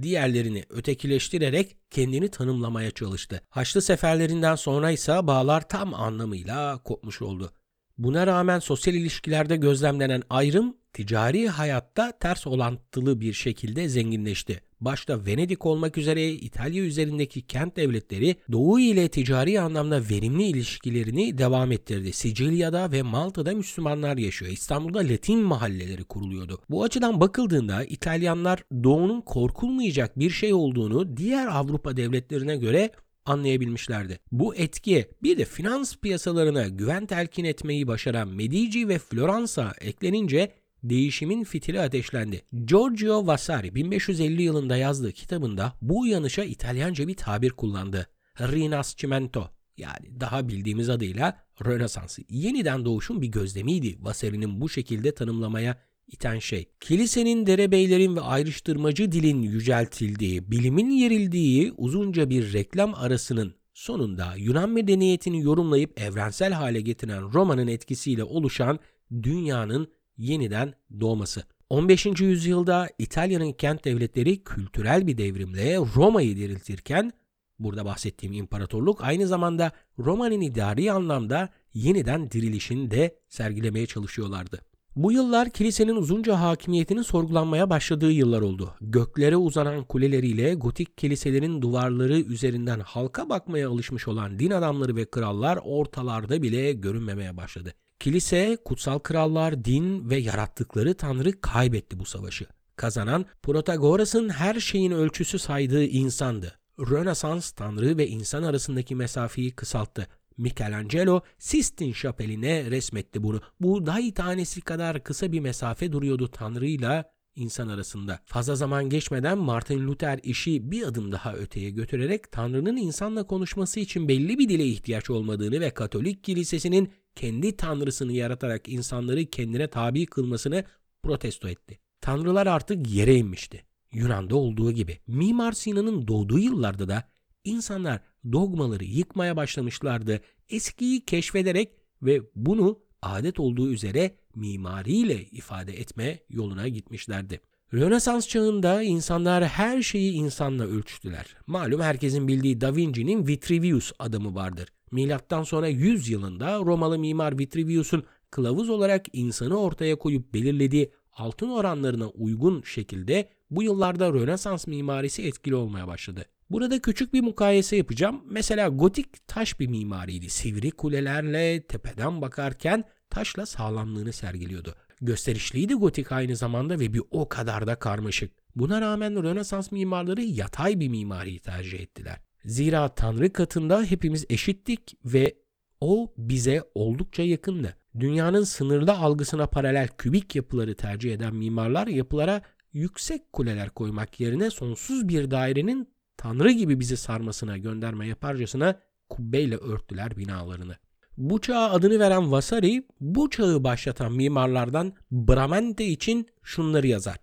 diğerlerini 0.02 0.64
ötekileştirerek 0.70 1.76
kendini 1.90 2.28
tanımlamaya 2.28 2.90
çalıştı. 2.90 3.40
Haçlı 3.48 3.82
seferlerinden 3.82 4.54
sonra 4.54 4.90
ise 4.90 5.26
bağlar 5.26 5.68
tam 5.68 5.94
anlamıyla 5.94 6.82
kopmuş 6.82 7.22
oldu. 7.22 7.52
Buna 7.98 8.26
rağmen 8.26 8.58
sosyal 8.58 8.94
ilişkilerde 8.94 9.56
gözlemlenen 9.56 10.22
ayrım 10.30 10.76
ticari 10.92 11.48
hayatta 11.48 12.12
ters 12.18 12.46
olantılı 12.46 13.20
bir 13.20 13.32
şekilde 13.32 13.88
zenginleşti. 13.88 14.60
Başta 14.80 15.26
Venedik 15.26 15.66
olmak 15.66 15.98
üzere 15.98 16.30
İtalya 16.30 16.84
üzerindeki 16.84 17.42
kent 17.42 17.76
devletleri 17.76 18.36
Doğu 18.52 18.80
ile 18.80 19.08
ticari 19.08 19.60
anlamda 19.60 20.00
verimli 20.10 20.42
ilişkilerini 20.42 21.38
devam 21.38 21.72
ettirdi. 21.72 22.12
Sicilya'da 22.12 22.92
ve 22.92 23.02
Malta'da 23.02 23.52
Müslümanlar 23.52 24.16
yaşıyor. 24.16 24.50
İstanbul'da 24.50 24.98
Latin 24.98 25.38
mahalleleri 25.38 26.04
kuruluyordu. 26.04 26.60
Bu 26.70 26.84
açıdan 26.84 27.20
bakıldığında 27.20 27.84
İtalyanlar 27.84 28.64
Doğu'nun 28.84 29.20
korkulmayacak 29.20 30.18
bir 30.18 30.30
şey 30.30 30.54
olduğunu 30.54 31.16
diğer 31.16 31.46
Avrupa 31.46 31.96
devletlerine 31.96 32.56
göre 32.56 32.90
anlayabilmişlerdi. 33.26 34.18
Bu 34.32 34.54
etkiye 34.54 35.08
bir 35.22 35.38
de 35.38 35.44
finans 35.44 35.96
piyasalarına 35.96 36.68
güven 36.68 37.06
telkin 37.06 37.44
etmeyi 37.44 37.86
başaran 37.86 38.28
Medici 38.28 38.88
ve 38.88 38.98
Floransa 38.98 39.72
eklenince 39.80 40.52
değişimin 40.82 41.44
fitili 41.44 41.80
ateşlendi. 41.80 42.42
Giorgio 42.64 43.26
Vasari 43.26 43.74
1550 43.74 44.42
yılında 44.42 44.76
yazdığı 44.76 45.12
kitabında 45.12 45.72
bu 45.82 46.00
uyanışa 46.00 46.44
İtalyanca 46.44 47.08
bir 47.08 47.14
tabir 47.14 47.50
kullandı. 47.50 48.06
Rinascimento 48.40 49.50
yani 49.76 50.20
daha 50.20 50.48
bildiğimiz 50.48 50.88
adıyla 50.88 51.38
Rönesansı. 51.64 52.22
Yeniden 52.28 52.84
doğuşun 52.84 53.22
bir 53.22 53.28
gözlemiydi 53.28 53.98
Vasari'nin 54.00 54.60
bu 54.60 54.68
şekilde 54.68 55.14
tanımlamaya 55.14 55.76
iten 56.06 56.38
şey. 56.38 56.68
Kilisenin, 56.80 57.46
derebeylerin 57.46 58.16
ve 58.16 58.20
ayrıştırmacı 58.20 59.12
dilin 59.12 59.42
yüceltildiği, 59.42 60.50
bilimin 60.50 60.90
yerildiği 60.90 61.72
uzunca 61.76 62.30
bir 62.30 62.52
reklam 62.52 62.94
arasının 62.94 63.54
sonunda 63.74 64.34
Yunan 64.36 64.70
medeniyetini 64.70 65.42
yorumlayıp 65.42 66.00
evrensel 66.00 66.52
hale 66.52 66.80
getiren 66.80 67.32
Roma'nın 67.32 67.66
etkisiyle 67.66 68.24
oluşan 68.24 68.78
dünyanın 69.22 69.88
yeniden 70.22 70.74
doğması. 71.00 71.42
15. 71.70 72.06
yüzyılda 72.20 72.88
İtalya'nın 72.98 73.52
kent 73.52 73.84
devletleri 73.84 74.44
kültürel 74.44 75.06
bir 75.06 75.18
devrimle 75.18 75.76
Roma'yı 75.96 76.36
diriltirken 76.36 77.12
burada 77.58 77.84
bahsettiğim 77.84 78.32
imparatorluk 78.32 79.04
aynı 79.04 79.26
zamanda 79.26 79.72
Roma'nın 79.98 80.40
idari 80.40 80.92
anlamda 80.92 81.48
yeniden 81.74 82.30
dirilişini 82.30 82.90
de 82.90 83.18
sergilemeye 83.28 83.86
çalışıyorlardı. 83.86 84.60
Bu 84.96 85.12
yıllar 85.12 85.50
kilisenin 85.50 85.96
uzunca 85.96 86.40
hakimiyetinin 86.40 87.02
sorgulanmaya 87.02 87.70
başladığı 87.70 88.12
yıllar 88.12 88.42
oldu. 88.42 88.74
Göklere 88.80 89.36
uzanan 89.36 89.84
kuleleriyle 89.84 90.54
gotik 90.54 90.98
kiliselerin 90.98 91.62
duvarları 91.62 92.20
üzerinden 92.20 92.80
halka 92.80 93.28
bakmaya 93.28 93.70
alışmış 93.70 94.08
olan 94.08 94.38
din 94.38 94.50
adamları 94.50 94.96
ve 94.96 95.04
krallar 95.04 95.58
ortalarda 95.64 96.42
bile 96.42 96.72
görünmemeye 96.72 97.36
başladı. 97.36 97.74
Kilise, 98.02 98.56
kutsal 98.64 98.98
krallar, 98.98 99.64
din 99.64 100.10
ve 100.10 100.16
yarattıkları 100.16 100.94
tanrı 100.94 101.40
kaybetti 101.40 101.98
bu 101.98 102.04
savaşı. 102.04 102.46
Kazanan 102.76 103.26
Protagoras'ın 103.42 104.28
her 104.28 104.60
şeyin 104.60 104.90
ölçüsü 104.92 105.38
saydığı 105.38 105.84
insandı. 105.84 106.58
Rönesans 106.78 107.50
tanrı 107.50 107.98
ve 107.98 108.08
insan 108.08 108.42
arasındaki 108.42 108.94
mesafeyi 108.94 109.50
kısalttı. 109.50 110.06
Michelangelo 110.38 111.20
Sistine 111.38 111.94
Şapeli'ne 111.94 112.70
resmetti 112.70 113.22
bunu. 113.22 113.40
Bu 113.60 113.86
dahi 113.86 114.14
tanesi 114.14 114.60
kadar 114.60 115.04
kısa 115.04 115.32
bir 115.32 115.40
mesafe 115.40 115.92
duruyordu 115.92 116.28
tanrıyla 116.28 117.12
insan 117.36 117.68
arasında. 117.68 118.20
Fazla 118.24 118.54
zaman 118.54 118.88
geçmeden 118.88 119.38
Martin 119.38 119.86
Luther 119.86 120.20
işi 120.22 120.70
bir 120.70 120.82
adım 120.82 121.12
daha 121.12 121.34
öteye 121.34 121.70
götürerek 121.70 122.32
Tanrı'nın 122.32 122.76
insanla 122.76 123.26
konuşması 123.26 123.80
için 123.80 124.08
belli 124.08 124.38
bir 124.38 124.48
dile 124.48 124.66
ihtiyaç 124.66 125.10
olmadığını 125.10 125.60
ve 125.60 125.70
Katolik 125.70 126.24
kilisesinin 126.24 126.92
kendi 127.14 127.56
tanrısını 127.56 128.12
yaratarak 128.12 128.68
insanları 128.68 129.26
kendine 129.26 129.66
tabi 129.66 130.06
kılmasını 130.06 130.64
protesto 131.02 131.48
etti. 131.48 131.78
Tanrılar 132.00 132.46
artık 132.46 132.90
yere 132.90 133.16
inmişti. 133.16 133.64
Yunan'da 133.92 134.36
olduğu 134.36 134.72
gibi. 134.72 134.98
Mimar 135.06 135.52
Sinan'ın 135.52 136.08
doğduğu 136.08 136.38
yıllarda 136.38 136.88
da 136.88 137.04
insanlar 137.44 138.00
dogmaları 138.32 138.84
yıkmaya 138.84 139.36
başlamışlardı. 139.36 140.20
Eskiyi 140.48 141.04
keşfederek 141.04 141.72
ve 142.02 142.20
bunu 142.36 142.78
adet 143.02 143.40
olduğu 143.40 143.70
üzere 143.70 144.16
mimariyle 144.36 145.24
ifade 145.24 145.72
etme 145.72 146.18
yoluna 146.30 146.68
gitmişlerdi. 146.68 147.40
Rönesans 147.74 148.28
çağında 148.28 148.82
insanlar 148.82 149.44
her 149.44 149.82
şeyi 149.82 150.12
insanla 150.12 150.64
ölçtüler. 150.64 151.36
Malum 151.46 151.80
herkesin 151.80 152.28
bildiği 152.28 152.60
Da 152.60 152.76
Vinci'nin 152.76 153.26
Vitruvius 153.26 153.92
adamı 153.98 154.34
vardır. 154.34 154.68
Milattan 154.90 155.42
sonra 155.42 155.68
100 155.68 156.08
yılında 156.08 156.58
Romalı 156.58 156.98
mimar 156.98 157.38
Vitruvius'un 157.38 158.04
kılavuz 158.30 158.70
olarak 158.70 159.06
insanı 159.12 159.60
ortaya 159.60 159.96
koyup 159.96 160.34
belirlediği 160.34 160.90
altın 161.12 161.48
oranlarına 161.48 162.08
uygun 162.08 162.62
şekilde 162.62 163.28
bu 163.50 163.62
yıllarda 163.62 164.12
Rönesans 164.12 164.66
mimarisi 164.66 165.22
etkili 165.22 165.54
olmaya 165.54 165.86
başladı. 165.86 166.24
Burada 166.50 166.78
küçük 166.82 167.12
bir 167.12 167.20
mukayese 167.20 167.76
yapacağım. 167.76 168.20
Mesela 168.30 168.68
gotik 168.68 169.28
taş 169.28 169.60
bir 169.60 169.66
mimariydi. 169.66 170.30
Sivri 170.30 170.70
kulelerle 170.70 171.62
tepeden 171.62 172.20
bakarken 172.20 172.84
taşla 173.12 173.46
sağlamlığını 173.46 174.12
sergiliyordu. 174.12 174.74
Gösterişliydi 175.00 175.74
gotik 175.74 176.12
aynı 176.12 176.36
zamanda 176.36 176.80
ve 176.80 176.94
bir 176.94 177.02
o 177.10 177.28
kadar 177.28 177.66
da 177.66 177.74
karmaşık. 177.74 178.32
Buna 178.56 178.80
rağmen 178.80 179.22
Rönesans 179.22 179.72
mimarları 179.72 180.22
yatay 180.22 180.80
bir 180.80 180.88
mimariyi 180.88 181.40
tercih 181.40 181.80
ettiler. 181.80 182.20
Zira 182.44 182.88
Tanrı 182.88 183.32
katında 183.32 183.82
hepimiz 183.82 184.26
eşittik 184.30 184.96
ve 185.04 185.34
o 185.80 186.14
bize 186.18 186.62
oldukça 186.74 187.22
yakındı. 187.22 187.76
Dünyanın 188.00 188.44
sınırlı 188.44 188.92
algısına 188.92 189.46
paralel 189.46 189.88
kübik 189.98 190.36
yapıları 190.36 190.74
tercih 190.74 191.14
eden 191.14 191.34
mimarlar 191.34 191.86
yapılara 191.86 192.42
yüksek 192.72 193.32
kuleler 193.32 193.70
koymak 193.70 194.20
yerine 194.20 194.50
sonsuz 194.50 195.08
bir 195.08 195.30
dairenin 195.30 195.88
Tanrı 196.16 196.50
gibi 196.50 196.80
bizi 196.80 196.96
sarmasına 196.96 197.58
gönderme 197.58 198.06
yaparcasına 198.06 198.80
kubbeyle 199.08 199.56
örttüler 199.56 200.16
binalarını. 200.16 200.76
Bu 201.16 201.40
çağa 201.40 201.70
adını 201.70 201.98
veren 201.98 202.32
Vasari 202.32 202.86
bu 203.00 203.30
çağı 203.30 203.64
başlatan 203.64 204.12
mimarlardan 204.12 204.92
Bramante 205.10 205.84
için 205.84 206.28
şunları 206.42 206.86
yazar. 206.86 207.18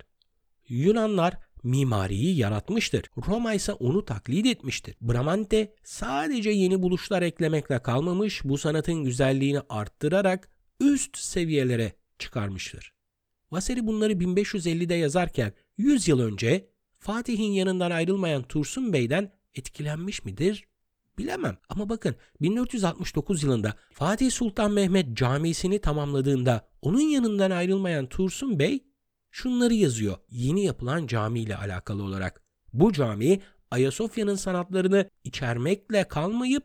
Yunanlar 0.67 1.37
mimariyi 1.63 2.37
yaratmıştır. 2.37 3.03
Roma 3.27 3.53
ise 3.53 3.73
onu 3.73 4.05
taklit 4.05 4.45
etmiştir. 4.45 4.95
Bramante 5.01 5.73
sadece 5.83 6.49
yeni 6.49 6.81
buluşlar 6.81 7.21
eklemekle 7.21 7.79
kalmamış, 7.81 8.41
bu 8.43 8.57
sanatın 8.57 9.03
güzelliğini 9.03 9.59
arttırarak 9.69 10.49
üst 10.79 11.17
seviyelere 11.17 11.93
çıkarmıştır. 12.19 12.93
Vasari 13.51 13.87
bunları 13.87 14.13
1550'de 14.13 14.95
yazarken 14.95 15.53
100 15.77 16.07
yıl 16.07 16.19
önce 16.19 16.69
Fatih'in 16.99 17.51
yanından 17.51 17.91
ayrılmayan 17.91 18.43
Tursun 18.43 18.93
Bey'den 18.93 19.33
etkilenmiş 19.55 20.25
midir? 20.25 20.68
Bilemem 21.19 21.57
ama 21.69 21.89
bakın 21.89 22.15
1469 22.41 23.43
yılında 23.43 23.73
Fatih 23.93 24.31
Sultan 24.31 24.71
Mehmet 24.71 25.17
camisini 25.17 25.79
tamamladığında 25.79 26.67
onun 26.81 27.01
yanından 27.01 27.51
ayrılmayan 27.51 28.05
Tursun 28.05 28.59
Bey 28.59 28.83
şunları 29.31 29.73
yazıyor 29.73 30.17
yeni 30.29 30.65
yapılan 30.65 31.07
cami 31.07 31.39
ile 31.39 31.57
alakalı 31.57 32.03
olarak. 32.03 32.43
Bu 32.73 32.93
cami 32.93 33.41
Ayasofya'nın 33.71 34.35
sanatlarını 34.35 35.09
içermekle 35.23 36.07
kalmayıp 36.07 36.63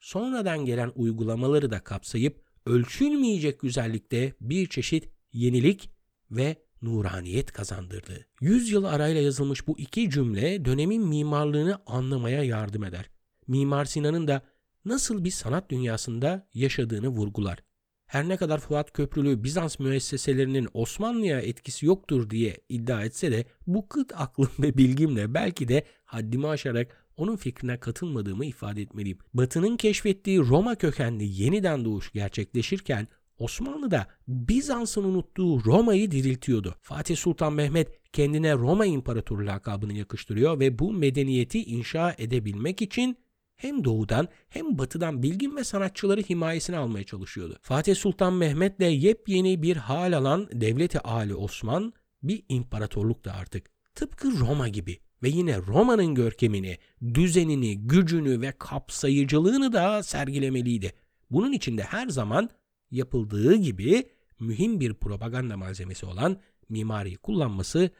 sonradan 0.00 0.64
gelen 0.64 0.92
uygulamaları 0.94 1.70
da 1.70 1.80
kapsayıp 1.80 2.42
ölçülmeyecek 2.66 3.60
güzellikte 3.60 4.34
bir 4.40 4.66
çeşit 4.66 5.08
yenilik 5.32 5.90
ve 6.30 6.56
nuraniyet 6.82 7.52
kazandırdı. 7.52 8.26
Yüz 8.40 8.70
yıl 8.70 8.84
arayla 8.84 9.20
yazılmış 9.20 9.66
bu 9.66 9.78
iki 9.78 10.10
cümle 10.10 10.64
dönemin 10.64 11.06
mimarlığını 11.06 11.78
anlamaya 11.86 12.42
yardım 12.42 12.84
eder. 12.84 13.10
Mimar 13.50 13.84
Sinan'ın 13.84 14.28
da 14.28 14.42
nasıl 14.84 15.24
bir 15.24 15.30
sanat 15.30 15.70
dünyasında 15.70 16.48
yaşadığını 16.54 17.08
vurgular. 17.08 17.58
Her 18.06 18.28
ne 18.28 18.36
kadar 18.36 18.58
Fuat 18.58 18.92
Köprülü 18.92 19.44
Bizans 19.44 19.78
müesseselerinin 19.78 20.68
Osmanlı'ya 20.74 21.40
etkisi 21.40 21.86
yoktur 21.86 22.30
diye 22.30 22.56
iddia 22.68 23.04
etse 23.04 23.32
de 23.32 23.44
bu 23.66 23.88
kıt 23.88 24.12
aklım 24.16 24.50
ve 24.58 24.76
bilgimle 24.76 25.34
belki 25.34 25.68
de 25.68 25.84
haddimi 26.04 26.48
aşarak 26.48 27.06
onun 27.16 27.36
fikrine 27.36 27.80
katılmadığımı 27.80 28.44
ifade 28.44 28.82
etmeliyim. 28.82 29.18
Batı'nın 29.34 29.76
keşfettiği 29.76 30.38
Roma 30.38 30.74
kökenli 30.74 31.42
yeniden 31.42 31.84
doğuş 31.84 32.12
gerçekleşirken 32.12 33.08
Osmanlı 33.38 33.90
da 33.90 34.06
Bizans'ın 34.28 35.04
unuttuğu 35.04 35.64
Roma'yı 35.64 36.10
diriltiyordu. 36.10 36.74
Fatih 36.80 37.16
Sultan 37.16 37.52
Mehmet 37.52 38.12
kendine 38.12 38.54
Roma 38.54 38.86
İmparatoru 38.86 39.46
lakabını 39.46 39.92
yakıştırıyor 39.92 40.60
ve 40.60 40.78
bu 40.78 40.92
medeniyeti 40.92 41.64
inşa 41.64 42.14
edebilmek 42.18 42.82
için 42.82 43.16
hem 43.62 43.84
doğudan 43.84 44.28
hem 44.48 44.78
batıdan 44.78 45.22
bilgin 45.22 45.56
ve 45.56 45.64
sanatçıları 45.64 46.20
himayesine 46.20 46.76
almaya 46.76 47.04
çalışıyordu. 47.04 47.58
Fatih 47.62 47.96
Sultan 47.96 48.32
Mehmet'le 48.32 48.80
yepyeni 48.80 49.62
bir 49.62 49.76
hal 49.76 50.12
alan 50.12 50.48
devleti 50.52 51.00
Ali 51.00 51.34
Osman 51.34 51.92
bir 52.22 52.42
imparatorluk 52.48 53.24
da 53.24 53.32
artık. 53.32 53.70
Tıpkı 53.94 54.38
Roma 54.38 54.68
gibi 54.68 54.98
ve 55.22 55.28
yine 55.28 55.58
Roma'nın 55.58 56.14
görkemini, 56.14 56.78
düzenini, 57.14 57.78
gücünü 57.78 58.40
ve 58.40 58.52
kapsayıcılığını 58.58 59.72
da 59.72 60.02
sergilemeliydi. 60.02 60.92
Bunun 61.30 61.52
için 61.52 61.78
de 61.78 61.82
her 61.82 62.08
zaman 62.08 62.50
yapıldığı 62.90 63.54
gibi 63.54 64.08
mühim 64.40 64.80
bir 64.80 64.94
propaganda 64.94 65.56
malzemesi 65.56 66.06
olan 66.06 66.36
mimariyi 66.68 67.16
kullanması 67.16 67.90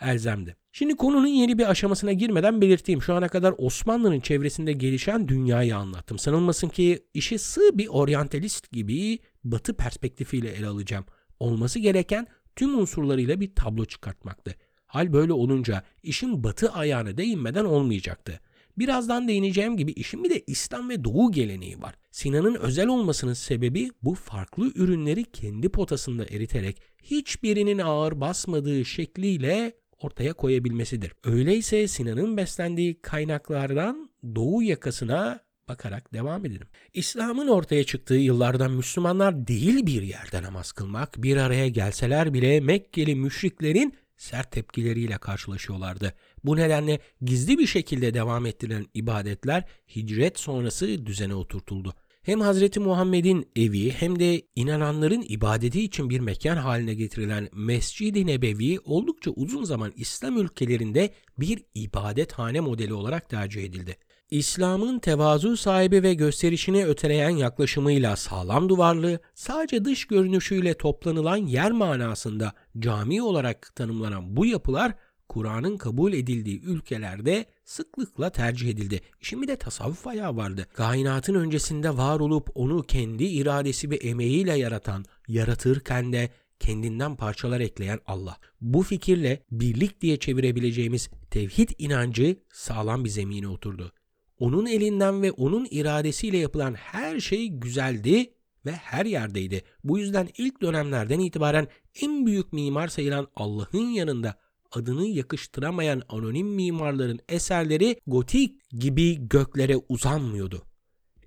elzemdi. 0.00 0.56
Şimdi 0.72 0.96
konunun 0.96 1.26
yeni 1.26 1.58
bir 1.58 1.70
aşamasına 1.70 2.12
girmeden 2.12 2.60
belirteyim. 2.60 3.02
Şu 3.02 3.14
ana 3.14 3.28
kadar 3.28 3.54
Osmanlı'nın 3.58 4.20
çevresinde 4.20 4.72
gelişen 4.72 5.28
dünyayı 5.28 5.76
anlattım. 5.76 6.18
Sanılmasın 6.18 6.68
ki 6.68 7.04
işi 7.14 7.38
sığ 7.38 7.78
bir 7.78 7.86
oryantalist 7.88 8.70
gibi 8.72 9.18
batı 9.44 9.76
perspektifiyle 9.76 10.50
ele 10.50 10.66
alacağım. 10.66 11.04
Olması 11.40 11.78
gereken 11.78 12.26
tüm 12.56 12.78
unsurlarıyla 12.78 13.40
bir 13.40 13.54
tablo 13.54 13.84
çıkartmaktı. 13.84 14.54
Hal 14.86 15.12
böyle 15.12 15.32
olunca 15.32 15.82
işin 16.02 16.44
batı 16.44 16.72
ayağına 16.72 17.16
değinmeden 17.16 17.64
olmayacaktı. 17.64 18.40
Birazdan 18.78 19.28
değineceğim 19.28 19.76
gibi 19.76 19.92
işin 19.92 20.24
bir 20.24 20.30
de 20.30 20.42
İslam 20.46 20.88
ve 20.88 21.04
Doğu 21.04 21.32
geleneği 21.32 21.82
var. 21.82 21.94
Sinan'ın 22.10 22.54
özel 22.54 22.86
olmasının 22.86 23.32
sebebi 23.32 23.90
bu 24.02 24.14
farklı 24.14 24.72
ürünleri 24.74 25.24
kendi 25.24 25.68
potasında 25.68 26.24
eriterek 26.24 26.82
hiçbirinin 27.02 27.78
ağır 27.78 28.20
basmadığı 28.20 28.84
şekliyle 28.84 29.72
ortaya 30.00 30.32
koyabilmesidir. 30.32 31.12
Öyleyse 31.24 31.88
Sinan'ın 31.88 32.36
beslendiği 32.36 33.00
kaynaklardan 33.00 34.10
Doğu 34.34 34.62
yakasına 34.62 35.40
bakarak 35.68 36.14
devam 36.14 36.46
edelim. 36.46 36.66
İslam'ın 36.94 37.48
ortaya 37.48 37.84
çıktığı 37.84 38.14
yıllardan 38.14 38.70
Müslümanlar 38.70 39.46
değil 39.46 39.86
bir 39.86 40.02
yerde 40.02 40.42
namaz 40.42 40.72
kılmak, 40.72 41.22
bir 41.22 41.36
araya 41.36 41.68
gelseler 41.68 42.34
bile 42.34 42.60
Mekkeli 42.60 43.14
müşriklerin 43.14 43.94
sert 44.16 44.52
tepkileriyle 44.52 45.18
karşılaşıyorlardı. 45.18 46.14
Bu 46.44 46.56
nedenle 46.56 47.00
gizli 47.22 47.58
bir 47.58 47.66
şekilde 47.66 48.14
devam 48.14 48.46
ettirilen 48.46 48.86
ibadetler 48.94 49.64
hicret 49.96 50.38
sonrası 50.38 51.06
düzene 51.06 51.34
oturtuldu. 51.34 51.94
Hem 52.22 52.40
Hz. 52.40 52.76
Muhammed'in 52.76 53.48
evi 53.56 53.90
hem 53.90 54.18
de 54.18 54.42
inananların 54.54 55.24
ibadeti 55.28 55.82
için 55.84 56.10
bir 56.10 56.20
mekan 56.20 56.56
haline 56.56 56.94
getirilen 56.94 57.48
Mescid-i 57.52 58.26
Nebevi 58.26 58.78
oldukça 58.84 59.30
uzun 59.30 59.64
zaman 59.64 59.92
İslam 59.96 60.38
ülkelerinde 60.38 61.10
bir 61.38 61.64
ibadethane 61.74 62.60
modeli 62.60 62.94
olarak 62.94 63.28
tercih 63.28 63.64
edildi. 63.64 63.96
İslam'ın 64.30 64.98
tevazu 64.98 65.56
sahibi 65.56 66.02
ve 66.02 66.14
gösterişini 66.14 66.86
öteleyen 66.86 67.30
yaklaşımıyla 67.30 68.16
sağlam 68.16 68.68
duvarlı, 68.68 69.20
sadece 69.34 69.84
dış 69.84 70.06
görünüşüyle 70.06 70.74
toplanılan 70.74 71.36
yer 71.36 71.72
manasında 71.72 72.52
cami 72.78 73.22
olarak 73.22 73.72
tanımlanan 73.76 74.36
bu 74.36 74.46
yapılar 74.46 74.92
Kur'an'ın 75.28 75.76
kabul 75.76 76.12
edildiği 76.12 76.62
ülkelerde 76.62 77.46
sıklıkla 77.70 78.30
tercih 78.30 78.70
edildi. 78.70 79.00
İşin 79.20 79.42
bir 79.42 79.48
de 79.48 79.56
tasavvuf 79.56 80.06
ayağı 80.06 80.36
vardı. 80.36 80.66
Kainatın 80.72 81.34
öncesinde 81.34 81.96
var 81.96 82.20
olup 82.20 82.50
onu 82.54 82.82
kendi 82.82 83.24
iradesi 83.24 83.90
ve 83.90 83.96
emeğiyle 83.96 84.58
yaratan, 84.58 85.04
yaratırken 85.28 86.12
de 86.12 86.30
kendinden 86.60 87.16
parçalar 87.16 87.60
ekleyen 87.60 87.98
Allah. 88.06 88.36
Bu 88.60 88.82
fikirle 88.82 89.42
birlik 89.50 90.00
diye 90.00 90.16
çevirebileceğimiz 90.16 91.08
tevhid 91.30 91.70
inancı 91.78 92.36
sağlam 92.52 93.04
bir 93.04 93.10
zemine 93.10 93.48
oturdu. 93.48 93.92
Onun 94.38 94.66
elinden 94.66 95.22
ve 95.22 95.32
onun 95.32 95.68
iradesiyle 95.70 96.38
yapılan 96.38 96.74
her 96.74 97.20
şey 97.20 97.48
güzeldi 97.48 98.34
ve 98.66 98.72
her 98.72 99.06
yerdeydi. 99.06 99.62
Bu 99.84 99.98
yüzden 99.98 100.28
ilk 100.38 100.62
dönemlerden 100.62 101.18
itibaren 101.18 101.68
en 102.02 102.26
büyük 102.26 102.52
mimar 102.52 102.88
sayılan 102.88 103.28
Allah'ın 103.36 103.88
yanında 103.88 104.34
adını 104.72 105.06
yakıştıramayan 105.06 106.02
anonim 106.08 106.46
mimarların 106.46 107.20
eserleri 107.28 108.00
gotik 108.06 108.70
gibi 108.70 109.28
göklere 109.28 109.76
uzanmıyordu. 109.88 110.62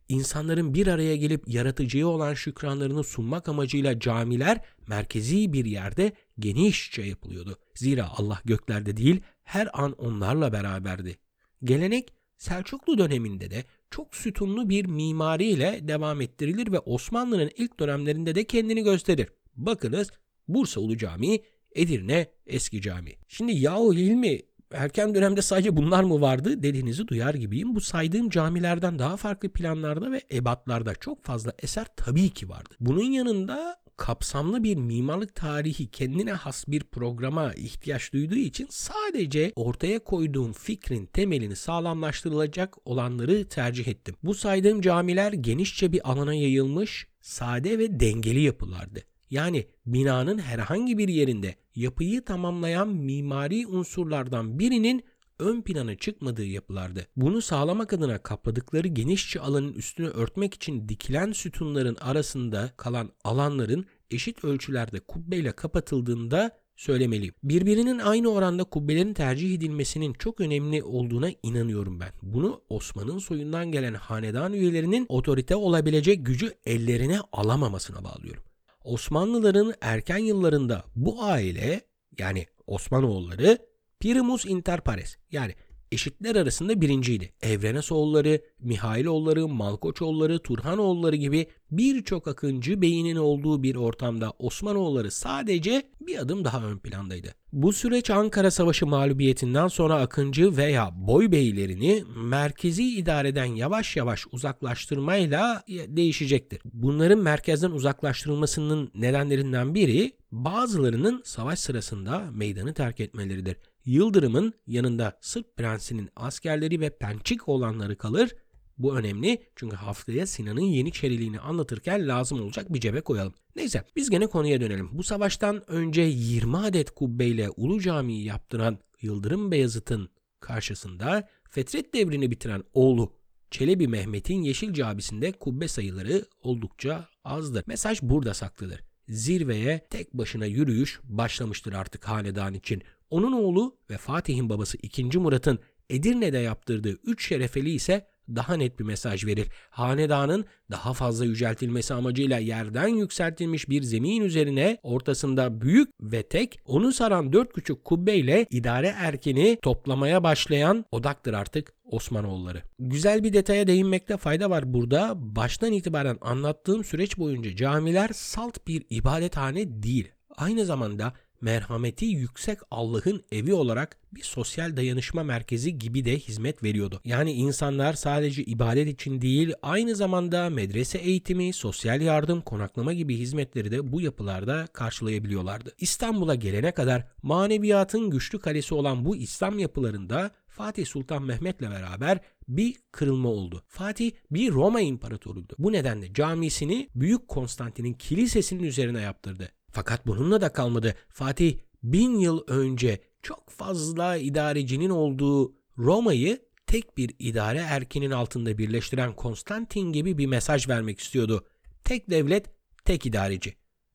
İnsanların 0.10 0.74
bir 0.74 0.88
araya 0.88 1.16
gelip 1.16 1.48
yaratıcıya 1.48 2.08
olan 2.08 2.34
şükranlarını 2.34 3.04
sunmak 3.04 3.50
amacıyla 3.50 4.00
camiler 4.00 4.66
merkezi 4.88 5.54
bir 5.54 5.66
yerde 5.66 6.12
genişçe 6.40 7.02
yapılıyordu. 7.02 7.58
Zira 7.76 8.10
Allah 8.18 8.42
göklerde 8.46 8.98
değil 8.98 9.22
her 9.44 9.84
an 9.84 9.92
onlarla 9.92 10.54
beraberdi. 10.54 11.18
Gelenek 11.64 12.14
Selçuklu 12.38 12.98
döneminde 12.98 13.52
de 13.52 13.64
çok 13.92 14.16
sütunlu 14.16 14.70
bir 14.70 14.86
mimari 14.86 15.46
ile 15.46 15.80
devam 15.88 16.22
ettirilir 16.22 16.72
ve 16.72 16.80
Osmanlı'nın 16.80 17.52
ilk 17.58 17.80
dönemlerinde 17.80 18.36
de 18.36 18.44
kendini 18.44 18.84
gösterir. 18.84 19.28
Bakınız 19.56 20.12
Bursa 20.48 20.80
Ulu 20.82 20.98
Camii, 20.98 21.44
Edirne 21.76 22.28
Eski 22.48 22.82
Cami. 22.82 23.12
Şimdi 23.28 23.52
yahu 23.52 23.94
Hilmi 23.94 24.42
erken 24.74 25.16
dönemde 25.16 25.42
sadece 25.42 25.78
bunlar 25.78 26.04
mı 26.04 26.22
vardı 26.22 26.64
dediğinizi 26.64 27.08
duyar 27.08 27.34
gibiyim. 27.34 27.76
Bu 27.76 27.82
saydığım 27.82 28.30
camilerden 28.30 29.00
daha 29.00 29.18
farklı 29.18 29.50
planlarda 29.50 30.12
ve 30.12 30.22
ebatlarda 30.32 30.96
çok 30.96 31.24
fazla 31.24 31.54
eser 31.60 31.86
tabii 31.98 32.30
ki 32.30 32.50
vardı. 32.50 32.76
Bunun 32.80 33.12
yanında 33.12 33.84
kapsamlı 33.98 34.64
bir 34.64 34.76
mimarlık 34.76 35.36
tarihi 35.36 35.88
kendine 35.88 36.34
has 36.34 36.68
bir 36.68 36.84
programa 36.84 37.54
ihtiyaç 37.54 38.14
duyduğu 38.14 38.36
için 38.36 38.68
sadece 38.70 39.52
ortaya 39.56 40.00
koyduğum 40.00 40.54
fikrin 40.54 41.06
temelini 41.06 41.56
sağlamlaştırılacak 41.56 42.76
olanları 42.86 43.46
tercih 43.48 43.88
ettim. 43.88 44.16
Bu 44.24 44.34
saydığım 44.34 44.82
camiler 44.82 45.34
genişçe 45.34 45.92
bir 45.92 46.12
alana 46.12 46.34
yayılmış, 46.34 47.08
sade 47.22 47.80
ve 47.80 48.00
dengeli 48.00 48.42
yapılardı. 48.42 49.04
Yani 49.30 49.68
binanın 49.86 50.38
herhangi 50.38 50.98
bir 50.98 51.08
yerinde 51.08 51.56
yapıyı 51.76 52.26
tamamlayan 52.26 52.88
mimari 52.88 53.68
unsurlardan 53.68 54.60
birinin 54.60 55.04
ön 55.40 55.62
plana 55.62 55.96
çıkmadığı 55.96 56.46
yapılardı. 56.46 57.08
Bunu 57.16 57.42
sağlamak 57.42 57.94
adına 57.94 58.18
kapladıkları 58.18 58.88
genişçe 58.88 59.40
alanın 59.40 59.74
üstünü 59.74 60.08
örtmek 60.08 60.54
için 60.54 60.90
dikilen 60.90 61.32
sütunların 61.32 61.96
arasında 61.96 62.72
kalan 62.78 63.12
alanların 63.24 63.86
eşit 64.12 64.44
ölçülerde 64.44 65.00
kubbeyle 65.00 65.52
kapatıldığında 65.52 66.52
söylemeliyim. 66.76 67.34
Birbirinin 67.44 68.00
aynı 68.00 68.30
oranda 68.30 68.64
kubbelerin 68.64 69.14
tercih 69.14 69.56
edilmesinin 69.56 70.14
çok 70.14 70.42
önemli 70.42 70.84
olduğuna 70.84 71.30
inanıyorum 71.44 72.00
ben. 72.00 72.12
Bunu 72.22 72.62
Osman'ın 72.70 73.18
soyundan 73.18 73.72
gelen 73.72 73.94
hanedan 73.94 74.54
üyelerinin 74.54 75.06
otorite 75.10 75.56
olabilecek 75.56 76.26
gücü 76.26 76.54
ellerine 76.66 77.20
alamamasına 77.32 78.04
bağlıyorum. 78.04 78.44
Osmanlıların 78.84 79.74
erken 79.82 80.18
yıllarında 80.18 80.84
bu 80.96 81.24
aile 81.24 81.82
yani 82.20 82.48
Osmanoğulları 82.68 83.58
Primus 84.00 84.46
inter 84.46 84.82
pares 84.82 85.18
yani 85.32 85.56
eşitler 85.94 86.36
arasında 86.36 86.82
birinciydi. 86.82 87.34
Evrenesoğulları, 87.42 88.42
Mihailoğulları, 88.60 89.48
Malkoçoğulları, 89.48 90.40
Turhanoğulları 90.40 91.16
gibi 91.16 91.48
birçok 91.72 92.28
akıncı 92.28 92.82
beyinin 92.82 93.16
olduğu 93.16 93.64
bir 93.64 93.76
ortamda 93.76 94.34
Osmanoğulları 94.40 95.12
sadece 95.12 95.84
bir 96.02 96.18
adım 96.18 96.46
daha 96.46 96.66
ön 96.66 96.78
plandaydı. 96.78 97.36
Bu 97.54 97.74
süreç 97.74 98.10
Ankara 98.10 98.52
Savaşı 98.52 98.88
mağlubiyetinden 98.88 99.68
sonra 99.68 99.96
akıncı 99.96 100.58
veya 100.58 100.92
boy 100.96 101.32
beylerini 101.32 102.04
merkezi 102.16 102.84
idareden 102.84 103.46
yavaş 103.46 103.96
yavaş 103.96 104.26
uzaklaştırmayla 104.32 105.64
değişecektir. 105.68 106.62
Bunların 106.74 107.20
merkezden 107.20 107.72
uzaklaştırılmasının 107.72 108.92
nedenlerinden 108.96 109.76
biri 109.76 110.12
bazılarının 110.32 111.22
savaş 111.26 111.60
sırasında 111.60 112.32
meydanı 112.32 112.74
terk 112.74 113.00
etmeleridir. 113.00 113.58
Yıldırım'ın 113.86 114.54
yanında 114.68 115.18
Sırp 115.22 115.58
prensinin 115.58 116.10
askerleri 116.16 116.80
ve 116.80 116.98
pençik 116.98 117.50
olanları 117.50 117.98
kalır. 117.98 118.36
Bu 118.78 118.98
önemli 118.98 119.44
çünkü 119.56 119.76
haftaya 119.76 120.28
Sinan'ın 120.28 120.62
Yeniçeriliğini 120.62 121.40
anlatırken 121.40 122.08
lazım 122.08 122.42
olacak 122.42 122.74
bir 122.74 122.80
cebe 122.80 123.02
koyalım. 123.02 123.34
Neyse 123.56 123.84
biz 123.96 124.10
gene 124.10 124.28
konuya 124.28 124.62
dönelim. 124.62 124.90
Bu 124.94 125.04
savaştan 125.04 125.72
önce 125.72 126.02
20 126.02 126.58
adet 126.58 126.92
kubbeyle 126.92 127.50
Ulu 127.58 127.82
Cami'yi 127.82 128.26
yaptıran 128.26 128.78
Yıldırım 129.02 129.52
Beyazıt'ın 129.52 130.10
karşısında 130.40 131.30
Fetret 131.50 131.94
devrini 131.94 132.32
bitiren 132.32 132.64
oğlu 132.74 133.14
Çelebi 133.52 133.88
Mehmet'in 133.88 134.44
Yeşil 134.44 134.74
Cabisi'nde 134.74 135.32
kubbe 135.32 135.68
sayıları 135.68 136.26
oldukça 136.42 137.08
azdır. 137.24 137.64
Mesaj 137.68 138.02
burada 138.02 138.34
saklıdır. 138.34 138.82
Zirveye 139.10 139.88
tek 139.90 140.14
başına 140.14 140.46
yürüyüş 140.46 141.00
başlamıştır 141.04 141.74
artık 141.74 142.08
hanedan 142.08 142.54
için. 142.54 142.84
Onun 143.10 143.32
oğlu 143.32 143.78
ve 143.90 143.98
Fatih'in 143.98 144.50
babası 144.50 144.78
2. 144.82 145.20
Murat'ın 145.20 145.60
Edirne'de 145.90 146.38
yaptırdığı 146.38 147.00
3 147.04 147.28
şerefeli 147.28 147.72
ise 147.72 148.08
daha 148.30 148.56
net 148.56 148.80
bir 148.80 148.84
mesaj 148.84 149.26
verir. 149.26 149.48
Hanedanın 149.70 150.46
daha 150.72 150.94
fazla 150.94 151.26
yüceltilmesi 151.26 151.94
amacıyla 151.94 152.38
yerden 152.38 152.88
yükseltilmiş 152.88 153.70
bir 153.70 153.84
zemin 153.84 154.22
üzerine 154.22 154.78
ortasında 154.84 155.62
büyük 155.62 155.90
ve 156.02 156.24
tek 156.24 156.60
onu 156.66 156.92
saran 156.92 157.34
dört 157.34 157.54
küçük 157.54 157.86
kubbeyle 157.86 158.46
idare 158.50 158.94
erkeni 158.98 159.58
toplamaya 159.62 160.24
başlayan 160.24 160.86
odaktır 160.92 161.34
artık 161.34 161.74
Osmanoğulları. 161.84 162.62
Güzel 162.80 163.24
bir 163.24 163.34
detaya 163.34 163.68
değinmekte 163.68 164.18
fayda 164.18 164.50
var 164.50 164.74
burada. 164.74 165.14
Baştan 165.16 165.72
itibaren 165.72 166.18
anlattığım 166.22 166.84
süreç 166.84 167.18
boyunca 167.18 167.56
camiler 167.56 168.10
salt 168.14 168.68
bir 168.68 168.86
ibadethane 168.90 169.84
değil. 169.84 170.12
Aynı 170.38 170.66
zamanda 170.66 171.14
merhameti 171.44 172.06
yüksek 172.06 172.60
Allah'ın 172.72 173.24
evi 173.32 173.54
olarak 173.54 173.98
bir 174.12 174.22
sosyal 174.22 174.78
dayanışma 174.78 175.24
merkezi 175.24 175.80
gibi 175.80 176.06
de 176.06 176.20
hizmet 176.20 176.64
veriyordu. 176.64 177.02
Yani 177.06 177.32
insanlar 177.32 177.94
sadece 177.94 178.44
ibadet 178.44 178.88
için 178.88 179.22
değil 179.22 179.54
aynı 179.62 179.96
zamanda 179.96 180.50
medrese 180.50 180.98
eğitimi, 180.98 181.54
sosyal 181.54 182.02
yardım, 182.02 182.42
konaklama 182.42 182.94
gibi 182.94 183.18
hizmetleri 183.18 183.72
de 183.72 183.92
bu 183.92 184.02
yapılarda 184.02 184.68
karşılayabiliyorlardı. 184.74 185.72
İstanbul'a 185.80 186.36
gelene 186.36 186.72
kadar 186.72 187.08
maneviyatın 187.24 188.10
güçlü 188.10 188.40
kalesi 188.40 188.76
olan 188.76 189.06
bu 189.06 189.16
İslam 189.16 189.60
yapılarında 189.60 190.32
Fatih 190.48 190.86
Sultan 190.86 191.24
Mehmet'le 191.24 191.62
beraber 191.62 192.20
bir 192.48 192.76
kırılma 192.92 193.30
oldu. 193.30 193.64
Fatih 193.68 194.12
bir 194.32 194.52
Roma 194.52 194.82
imparatoruydu. 194.82 195.56
Bu 195.60 195.72
nedenle 195.72 196.14
camisini 196.14 196.90
Büyük 196.96 197.28
Konstantin'in 197.28 197.94
kilisesinin 197.94 198.64
üzerine 198.64 199.02
yaptırdı. 199.02 199.52
Fakat 199.74 200.08
bununla 200.08 200.42
da 200.42 200.54
kalmadı. 200.54 200.96
Fatih 201.10 201.58
bin 201.84 202.20
yıl 202.20 202.44
önce 202.48 203.00
çok 203.22 203.50
fazla 203.50 204.18
idarecinin 204.18 204.90
olduğu 204.90 205.54
Roma'yı 205.78 206.40
tek 206.68 206.98
bir 206.98 207.12
idare 207.20 207.58
erkinin 207.58 208.12
altında 208.12 208.58
birleştiren 208.58 209.16
Konstantin 209.16 209.94
gibi 209.94 210.18
bir 210.18 210.26
mesaj 210.26 210.70
vermek 210.70 211.00
istiyordu. 211.00 211.46
Tek 211.84 212.10
devlet, 212.10 212.46
tek 212.86 213.06
idareci. 213.06 213.54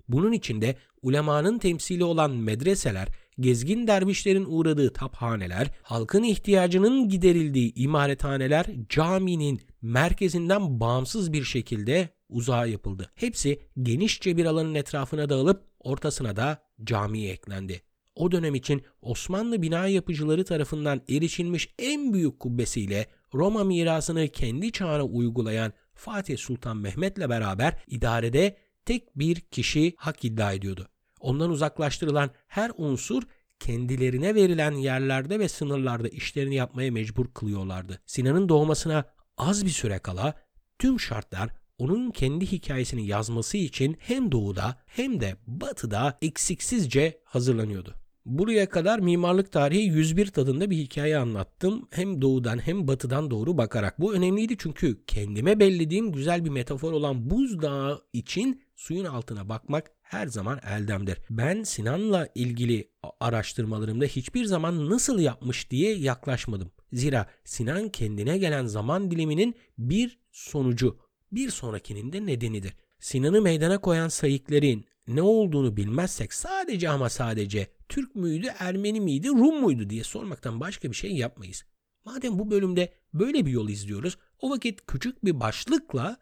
Bunun 0.09 0.33
içinde 0.33 0.77
ulemanın 1.03 1.59
temsili 1.59 2.05
olan 2.05 2.31
medreseler, 2.31 3.09
gezgin 3.41 3.87
dervişlerin 3.87 4.47
uğradığı 4.49 4.93
taphaneler, 4.93 5.71
halkın 5.83 6.23
ihtiyacının 6.23 7.09
giderildiği 7.09 7.75
imarethaneler 7.75 8.67
caminin 8.89 9.61
merkezinden 9.83 10.81
bağımsız 10.81 11.33
bir 11.33 11.45
şekilde 11.45 12.09
uzağa 12.29 12.67
yapıldı. 12.67 13.11
Hepsi 13.15 13.61
genişçe 13.83 14.37
bir 14.37 14.45
alanın 14.45 14.75
etrafına 14.75 15.29
dağılıp 15.29 15.68
ortasına 15.81 16.37
da 16.37 16.63
cami 16.85 17.27
eklendi. 17.29 17.83
O 18.15 18.33
dönem 18.33 18.55
için 18.55 18.83
Osmanlı 19.03 19.63
bina 19.63 19.87
yapıcıları 19.87 20.45
tarafından 20.45 21.03
erişilmiş 21.09 21.75
en 21.79 22.13
büyük 22.13 22.41
kubbesiyle 22.41 23.07
Roma 23.35 23.65
mirasını 23.65 24.29
kendi 24.29 24.73
çağına 24.73 25.05
uygulayan 25.05 25.73
Fatih 25.95 26.39
Sultan 26.39 26.77
Mehmet'le 26.77 27.29
beraber 27.29 27.83
idarede 27.87 28.57
tek 28.85 29.19
bir 29.19 29.41
kişi 29.41 29.95
hak 29.97 30.25
iddia 30.25 30.53
ediyordu. 30.53 30.89
Ondan 31.21 31.51
uzaklaştırılan 31.51 32.31
her 32.47 32.73
unsur 32.77 33.23
kendilerine 33.61 34.35
verilen 34.35 34.73
yerlerde 34.73 35.39
ve 35.39 35.49
sınırlarda 35.49 36.09
işlerini 36.09 36.55
yapmaya 36.55 36.91
mecbur 36.93 37.27
kılıyorlardı. 37.35 38.01
Sinan'ın 38.07 38.49
doğmasına 38.49 39.05
az 39.37 39.65
bir 39.65 39.71
süre 39.71 39.99
kala 39.99 40.35
tüm 40.79 41.01
şartlar 41.01 41.51
onun 41.79 42.11
kendi 42.11 42.53
hikayesini 42.53 43.07
yazması 43.07 43.57
için 43.57 43.97
hem 44.01 44.33
doğuda 44.33 44.77
hem 44.87 45.21
de 45.21 45.37
batıda 45.47 46.19
eksiksizce 46.23 47.21
hazırlanıyordu. 47.25 47.95
Buraya 48.27 48.69
kadar 48.69 48.99
mimarlık 48.99 49.53
tarihi 49.53 49.83
101 49.83 50.27
tadında 50.27 50.71
bir 50.71 50.77
hikaye 50.77 51.19
anlattım. 51.19 51.89
Hem 51.91 52.23
doğudan 52.23 52.59
hem 52.59 52.89
batıdan 52.89 53.31
doğru 53.31 53.59
bakarak. 53.59 54.01
Bu 54.01 54.15
önemliydi 54.15 54.57
çünkü 54.59 55.05
kendime 55.07 55.61
bellediğim 55.61 56.13
güzel 56.13 56.45
bir 56.45 56.51
metafor 56.51 56.93
olan 56.93 57.31
buzdağı 57.31 58.03
için 58.13 58.63
suyun 58.77 59.05
altına 59.05 59.49
bakmak 59.49 59.91
her 60.03 60.27
zaman 60.27 60.61
eldemdir. 60.71 61.19
Ben 61.31 61.63
Sinan'la 61.63 62.29
ilgili 62.35 62.91
araştırmalarımda 63.21 64.05
hiçbir 64.05 64.45
zaman 64.45 64.91
nasıl 64.91 65.19
yapmış 65.21 65.71
diye 65.71 65.95
yaklaşmadım. 65.95 66.71
Zira 66.93 67.27
Sinan 67.45 67.89
kendine 67.89 68.39
gelen 68.39 68.67
zaman 68.67 69.11
diliminin 69.11 69.55
bir 69.79 70.19
sonucu, 70.33 70.99
bir 71.33 71.51
sonrakinin 71.51 72.13
de 72.13 72.27
nedenidir. 72.27 72.75
Sinan'ı 73.01 73.43
meydana 73.43 73.81
koyan 73.81 74.09
sayıkların 74.09 74.85
ne 75.09 75.23
olduğunu 75.23 75.77
bilmezsek 75.77 76.35
sadece 76.35 76.89
ama 76.91 77.09
sadece 77.09 77.71
Türk 77.89 78.15
müydü, 78.15 78.47
Ermeni 78.59 79.01
miydi, 79.01 79.29
Rum 79.29 79.61
muydu 79.61 79.91
diye 79.91 80.05
sormaktan 80.05 80.61
başka 80.61 80.91
bir 80.91 80.97
şey 80.97 81.17
yapmayız. 81.17 81.65
Madem 82.05 82.39
bu 82.39 82.51
bölümde 82.51 82.93
böyle 83.15 83.47
bir 83.47 83.51
yol 83.51 83.69
izliyoruz, 83.69 84.19
o 84.41 84.51
vakit 84.51 84.87
küçük 84.87 85.25
bir 85.25 85.41
başlıkla 85.41 86.17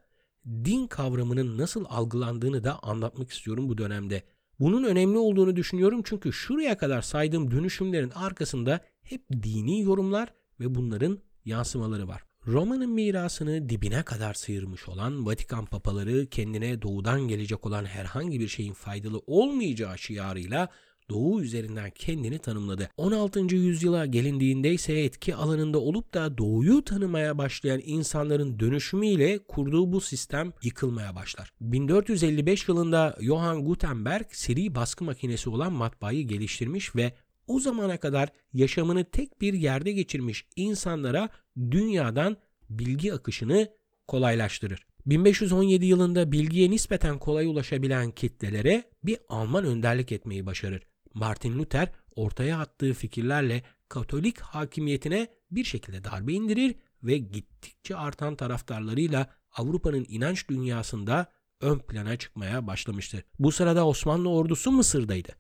din 0.47 0.87
kavramının 0.87 1.59
nasıl 1.59 1.85
algılandığını 1.89 2.65
da 2.65 2.79
anlatmak 2.83 3.31
istiyorum 3.31 3.69
bu 3.69 3.79
dönemde. 3.79 4.23
Bunun 4.61 4.85
önemli 4.85 5.19
olduğunu 5.19 5.57
düşünüyorum 5.57 6.03
çünkü 6.05 6.33
şuraya 6.33 6.79
kadar 6.79 7.03
saydığım 7.03 7.51
dönüşümlerin 7.51 8.11
arkasında 8.11 8.81
hep 9.03 9.23
dini 9.33 9.81
yorumlar 9.81 10.33
ve 10.61 10.75
bunların 10.75 11.19
yansımaları 11.45 12.09
var. 12.09 12.26
Roma'nın 12.47 12.91
mirasını 12.91 13.69
dibine 13.69 14.03
kadar 14.03 14.35
sıyırmış 14.35 14.89
olan 14.89 15.27
Vatikan 15.27 15.67
papaları 15.67 16.27
kendine 16.27 16.83
doğudan 16.83 17.21
gelecek 17.29 17.67
olan 17.67 17.85
herhangi 17.85 18.41
bir 18.41 18.49
şeyin 18.49 18.73
faydalı 18.73 19.23
olmayacağı 19.27 19.99
şiarıyla 19.99 20.69
Doğu 21.11 21.43
üzerinden 21.43 21.91
kendini 21.91 22.39
tanımladı. 22.39 22.91
16. 22.97 23.55
yüzyıla 23.55 24.07
gelindiğinde 24.07 24.73
ise 24.73 25.01
etki 25.01 25.35
alanında 25.35 25.79
olup 25.79 26.15
da 26.15 26.39
Doğu'yu 26.39 26.85
tanımaya 26.85 27.39
başlayan 27.39 27.81
insanların 27.85 28.61
dönüşümüyle 28.61 29.39
kurduğu 29.39 29.93
bu 29.93 30.01
sistem 30.01 30.53
yıkılmaya 30.63 31.15
başlar. 31.15 31.53
1455 31.61 32.69
yılında 32.69 33.17
Johann 33.21 33.65
Gutenberg 33.65 34.27
seri 34.31 34.75
baskı 34.75 35.05
makinesi 35.05 35.51
olan 35.51 35.73
matbaayı 35.73 36.27
geliştirmiş 36.27 36.97
ve 36.97 37.13
o 37.47 37.61
zamana 37.61 38.01
kadar 38.01 38.29
yaşamını 38.53 39.05
tek 39.05 39.41
bir 39.41 39.55
yerde 39.55 39.93
geçirmiş 39.93 40.47
insanlara 40.57 41.29
dünyadan 41.71 42.37
bilgi 42.71 43.15
akışını 43.15 43.69
kolaylaştırır. 44.09 44.87
1517 45.07 45.87
yılında 45.87 46.33
bilgiye 46.33 46.71
nispeten 46.71 47.19
kolay 47.19 47.47
ulaşabilen 47.47 48.11
kitlelere 48.11 48.85
bir 49.05 49.19
Alman 49.29 49.65
önderlik 49.65 50.13
etmeyi 50.13 50.47
başarır. 50.47 50.83
Martin 51.15 51.59
Luther 51.59 51.93
ortaya 52.17 52.59
attığı 52.59 52.93
fikirlerle 52.93 53.63
Katolik 53.89 54.41
hakimiyetine 54.41 55.29
bir 55.51 55.65
şekilde 55.65 56.05
darbe 56.05 56.33
indirir 56.33 56.75
ve 57.03 57.19
gittikçe 57.19 57.97
artan 57.97 58.37
taraftarlarıyla 58.37 59.31
Avrupa'nın 59.57 60.07
inanç 60.09 60.49
dünyasında 60.49 61.33
ön 61.61 61.79
plana 61.79 62.17
çıkmaya 62.17 62.67
başlamıştır. 62.67 63.25
Bu 63.39 63.53
sırada 63.53 63.87
Osmanlı 63.87 64.31
ordusu 64.31 64.73
Mısır'daydı. 64.73 65.33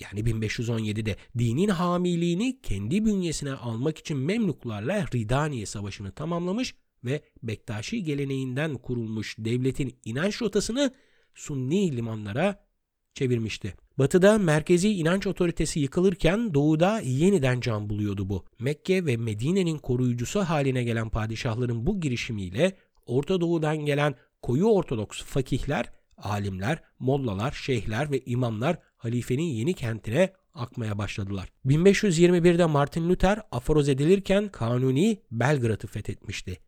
Yani 0.00 0.20
1517'de 0.20 1.16
dinin 1.38 1.68
hamiliğini 1.68 2.60
kendi 2.62 3.04
bünyesine 3.04 3.52
almak 3.52 3.98
için 3.98 4.16
Memluklarla 4.16 5.06
Ridaniye 5.14 5.66
Savaşı'nı 5.66 6.12
tamamlamış 6.12 6.74
ve 7.04 7.22
Bektaşi 7.42 8.04
geleneğinden 8.04 8.74
kurulmuş 8.74 9.36
devletin 9.38 9.94
inanç 10.04 10.42
rotasını 10.42 10.94
Sunni 11.34 11.96
limanlara 11.96 12.64
çevirmişti. 13.14 13.74
Batıda 13.98 14.38
merkezi 14.38 14.88
inanç 14.88 15.26
otoritesi 15.26 15.80
yıkılırken 15.80 16.54
doğuda 16.54 17.00
yeniden 17.00 17.60
can 17.60 17.90
buluyordu 17.90 18.28
bu. 18.28 18.44
Mekke 18.58 19.06
ve 19.06 19.16
Medine'nin 19.16 19.78
koruyucusu 19.78 20.40
haline 20.40 20.84
gelen 20.84 21.08
padişahların 21.08 21.86
bu 21.86 22.00
girişimiyle 22.00 22.76
Orta 23.06 23.40
Doğu'dan 23.40 23.76
gelen 23.76 24.14
koyu 24.42 24.64
Ortodoks 24.64 25.22
fakihler, 25.22 25.92
alimler, 26.16 26.82
mollalar, 26.98 27.52
şeyhler 27.52 28.10
ve 28.10 28.20
imamlar 28.20 28.78
halifenin 29.00 29.42
yeni 29.42 29.74
kentine 29.74 30.32
akmaya 30.54 30.98
başladılar. 30.98 31.48
1521'de 31.66 32.66
Martin 32.66 33.08
Luther 33.08 33.42
aforoz 33.50 33.88
edilirken 33.88 34.48
Kanuni 34.48 35.22
Belgrad'ı 35.30 35.86
fethetmişti. 35.86 36.58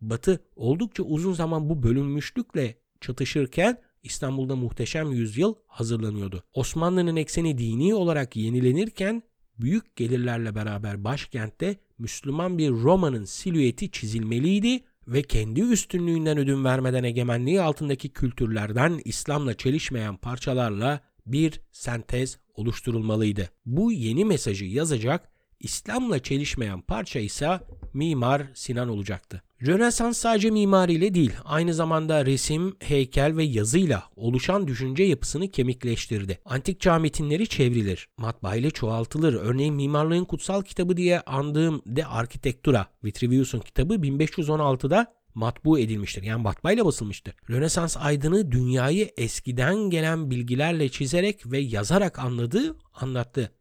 Batı 0.00 0.40
oldukça 0.56 1.02
uzun 1.02 1.32
zaman 1.32 1.70
bu 1.70 1.82
bölünmüşlükle 1.82 2.78
çatışırken 3.00 3.78
İstanbul'da 4.02 4.56
muhteşem 4.56 5.12
yüzyıl 5.12 5.54
hazırlanıyordu. 5.66 6.44
Osmanlı'nın 6.54 7.16
ekseni 7.16 7.58
dini 7.58 7.94
olarak 7.94 8.36
yenilenirken 8.36 9.22
büyük 9.58 9.96
gelirlerle 9.96 10.54
beraber 10.54 11.04
başkentte 11.04 11.76
Müslüman 11.98 12.58
bir 12.58 12.70
Roma'nın 12.70 13.24
silüeti 13.24 13.90
çizilmeliydi 13.90 14.84
ve 15.08 15.22
kendi 15.22 15.60
üstünlüğünden 15.60 16.38
ödün 16.38 16.64
vermeden 16.64 17.04
egemenliği 17.04 17.60
altındaki 17.60 18.08
kültürlerden 18.08 19.00
İslam'la 19.04 19.54
çelişmeyen 19.54 20.16
parçalarla 20.16 21.00
bir 21.26 21.60
sentez 21.72 22.38
oluşturulmalıydı. 22.54 23.50
Bu 23.66 23.92
yeni 23.92 24.24
mesajı 24.24 24.64
yazacak 24.64 25.28
İslam'la 25.60 26.18
çelişmeyen 26.18 26.80
parça 26.80 27.20
ise 27.20 27.60
Mimar 27.94 28.42
Sinan 28.54 28.88
olacaktı. 28.88 29.42
Rönesans 29.66 30.18
sadece 30.18 30.50
mimariyle 30.50 31.14
değil, 31.14 31.32
aynı 31.44 31.74
zamanda 31.74 32.26
resim, 32.26 32.76
heykel 32.80 33.36
ve 33.36 33.44
yazıyla 33.44 34.02
oluşan 34.16 34.68
düşünce 34.68 35.02
yapısını 35.02 35.50
kemikleştirdi. 35.50 36.38
Antik 36.44 36.80
çağ 36.80 36.98
metinleri 36.98 37.46
çevrilir, 37.48 38.08
matbaa 38.16 38.56
ile 38.56 38.70
çoğaltılır. 38.70 39.34
Örneğin 39.34 39.74
Mimarlığın 39.74 40.24
Kutsal 40.24 40.62
Kitabı 40.62 40.96
diye 40.96 41.20
andığım 41.20 41.82
De 41.86 42.06
Architectura, 42.06 42.86
Vitruvius'un 43.04 43.60
kitabı 43.60 43.94
1516'da 43.94 45.15
matbu 45.36 45.78
edilmiştir. 45.78 46.22
Yani 46.22 46.42
matbaayla 46.42 46.84
basılmıştır. 46.84 47.34
Rönesans 47.50 47.96
aydını 47.96 48.52
dünyayı 48.52 49.10
eskiden 49.16 49.76
gelen 49.76 50.30
bilgilerle 50.30 50.88
çizerek 50.88 51.52
ve 51.52 51.58
yazarak 51.58 52.18
anladı, 52.18 52.76
anlattı. 52.94 53.52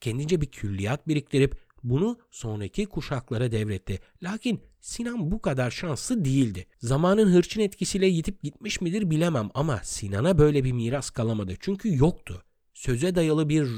Kendince 0.00 0.40
bir 0.40 0.46
külliyat 0.46 1.08
biriktirip 1.08 1.56
bunu 1.82 2.18
sonraki 2.30 2.86
kuşaklara 2.86 3.52
devretti. 3.52 3.98
Lakin 4.22 4.60
Sinan 4.80 5.30
bu 5.30 5.42
kadar 5.42 5.70
şanslı 5.70 6.24
değildi. 6.24 6.66
Zamanın 6.78 7.32
hırçın 7.32 7.60
etkisiyle 7.60 8.06
yitip 8.06 8.42
gitmiş 8.42 8.80
midir 8.80 9.10
bilemem 9.10 9.50
ama 9.54 9.80
Sinan'a 9.82 10.38
böyle 10.38 10.64
bir 10.64 10.72
miras 10.72 11.10
kalamadı. 11.10 11.54
Çünkü 11.60 11.96
yoktu. 11.96 12.42
Söze 12.74 13.14
dayalı 13.14 13.48
bir 13.48 13.68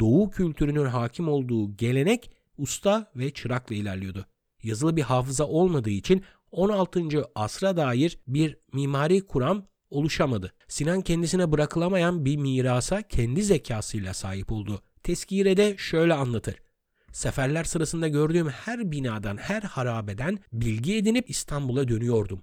Doğu 0.00 0.30
kültürünün 0.30 0.84
hakim 0.84 1.28
olduğu 1.28 1.76
gelenek 1.76 2.30
usta 2.58 3.10
ve 3.16 3.30
çırakla 3.30 3.74
ilerliyordu. 3.74 4.26
Yazılı 4.62 4.96
bir 4.96 5.02
hafıza 5.02 5.46
olmadığı 5.46 5.90
için 5.90 6.24
16. 6.50 7.24
asra 7.34 7.76
dair 7.76 8.18
bir 8.26 8.56
mimari 8.72 9.20
kuram 9.26 9.66
oluşamadı. 9.90 10.52
Sinan 10.68 11.00
kendisine 11.00 11.52
bırakılamayan 11.52 12.24
bir 12.24 12.36
mirasa 12.36 13.02
kendi 13.02 13.42
zekasıyla 13.42 14.14
sahip 14.14 14.52
oldu. 14.52 14.82
Teskirede 15.02 15.74
şöyle 15.78 16.14
anlatır. 16.14 16.56
Seferler 17.12 17.64
sırasında 17.64 18.08
gördüğüm 18.08 18.48
her 18.48 18.92
binadan, 18.92 19.36
her 19.36 19.62
harabeden 19.62 20.38
bilgi 20.52 20.96
edinip 20.96 21.30
İstanbul'a 21.30 21.88
dönüyordum. 21.88 22.42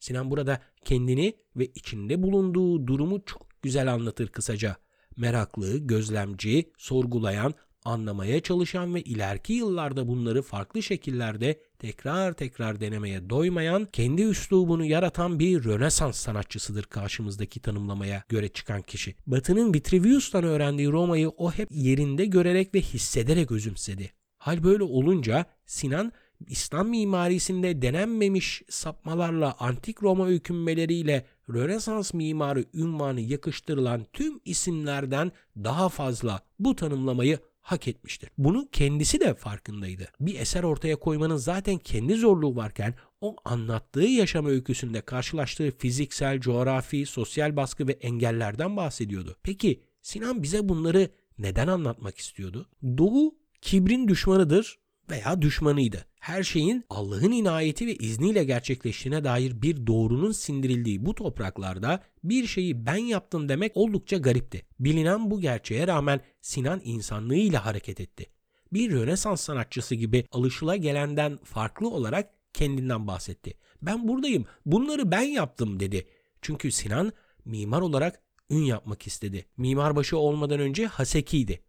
Sinan 0.00 0.30
burada 0.30 0.60
kendini 0.84 1.36
ve 1.56 1.66
içinde 1.66 2.22
bulunduğu 2.22 2.86
durumu 2.86 3.24
çok 3.24 3.62
güzel 3.62 3.92
anlatır 3.92 4.28
kısaca. 4.28 4.76
Meraklı, 5.16 5.78
gözlemci, 5.78 6.72
sorgulayan, 6.78 7.54
anlamaya 7.84 8.40
çalışan 8.40 8.94
ve 8.94 9.02
ileriki 9.02 9.52
yıllarda 9.52 10.08
bunları 10.08 10.42
farklı 10.42 10.82
şekillerde 10.82 11.60
tekrar 11.78 12.32
tekrar 12.32 12.80
denemeye 12.80 13.30
doymayan, 13.30 13.88
kendi 13.92 14.22
üslubunu 14.22 14.84
yaratan 14.84 15.38
bir 15.38 15.64
Rönesans 15.64 16.16
sanatçısıdır 16.16 16.84
karşımızdaki 16.84 17.60
tanımlamaya 17.60 18.24
göre 18.28 18.48
çıkan 18.48 18.82
kişi. 18.82 19.14
Batı'nın 19.26 19.74
Vitruvius'tan 19.74 20.44
öğrendiği 20.44 20.88
Roma'yı 20.88 21.28
o 21.28 21.52
hep 21.52 21.68
yerinde 21.70 22.24
görerek 22.26 22.74
ve 22.74 22.80
hissederek 22.80 23.52
özümsedi. 23.52 24.12
Hal 24.38 24.62
böyle 24.62 24.82
olunca 24.82 25.46
Sinan 25.66 26.12
İslam 26.46 26.88
mimarisinde 26.88 27.82
denenmemiş 27.82 28.62
sapmalarla 28.68 29.56
antik 29.58 30.02
Roma 30.02 30.26
öykünmeleriyle 30.26 31.26
Rönesans 31.48 32.14
mimarı 32.14 32.64
ünvanı 32.74 33.20
yakıştırılan 33.20 34.06
tüm 34.12 34.40
isimlerden 34.44 35.32
daha 35.56 35.88
fazla 35.88 36.40
bu 36.58 36.76
tanımlamayı 36.76 37.38
hak 37.66 37.88
etmiştir. 37.88 38.30
Bunu 38.38 38.68
kendisi 38.72 39.20
de 39.20 39.34
farkındaydı. 39.34 40.08
Bir 40.20 40.40
eser 40.40 40.62
ortaya 40.62 40.96
koymanın 40.96 41.36
zaten 41.36 41.78
kendi 41.78 42.14
zorluğu 42.14 42.56
varken 42.56 42.94
o 43.20 43.36
anlattığı 43.44 44.00
yaşam 44.00 44.46
öyküsünde 44.46 45.00
karşılaştığı 45.00 45.70
fiziksel, 45.78 46.40
coğrafi, 46.40 47.06
sosyal 47.06 47.56
baskı 47.56 47.88
ve 47.88 47.92
engellerden 47.92 48.76
bahsediyordu. 48.76 49.36
Peki 49.42 49.82
Sinan 50.02 50.42
bize 50.42 50.68
bunları 50.68 51.10
neden 51.38 51.68
anlatmak 51.68 52.18
istiyordu? 52.18 52.68
Doğu 52.82 53.34
kibrin 53.60 54.08
düşmanıdır 54.08 54.78
veya 55.10 55.42
düşmanıydı. 55.42 56.06
Her 56.20 56.42
şeyin 56.42 56.84
Allah'ın 56.90 57.32
inayeti 57.32 57.86
ve 57.86 57.94
izniyle 57.94 58.44
gerçekleştiğine 58.44 59.24
dair 59.24 59.62
bir 59.62 59.86
doğrunun 59.86 60.32
sindirildiği 60.32 61.06
bu 61.06 61.14
topraklarda 61.14 62.02
bir 62.24 62.46
şeyi 62.46 62.86
ben 62.86 62.96
yaptım 62.96 63.48
demek 63.48 63.76
oldukça 63.76 64.16
garipti. 64.16 64.62
Bilinen 64.80 65.30
bu 65.30 65.40
gerçeğe 65.40 65.86
rağmen 65.86 66.20
Sinan 66.40 66.80
insanlığıyla 66.84 67.66
hareket 67.66 68.00
etti. 68.00 68.26
Bir 68.72 68.92
Rönesans 68.92 69.40
sanatçısı 69.40 69.94
gibi 69.94 70.24
alışıla 70.32 70.76
gelenden 70.76 71.38
farklı 71.44 71.88
olarak 71.88 72.30
kendinden 72.52 73.06
bahsetti. 73.06 73.54
Ben 73.82 74.08
buradayım, 74.08 74.46
bunları 74.66 75.10
ben 75.10 75.22
yaptım 75.22 75.80
dedi. 75.80 76.06
Çünkü 76.42 76.72
Sinan 76.72 77.12
mimar 77.44 77.80
olarak 77.80 78.20
ün 78.50 78.62
yapmak 78.62 79.06
istedi. 79.06 79.46
Mimarbaşı 79.56 80.18
olmadan 80.18 80.60
önce 80.60 80.86
Haseki'ydi. 80.86 81.62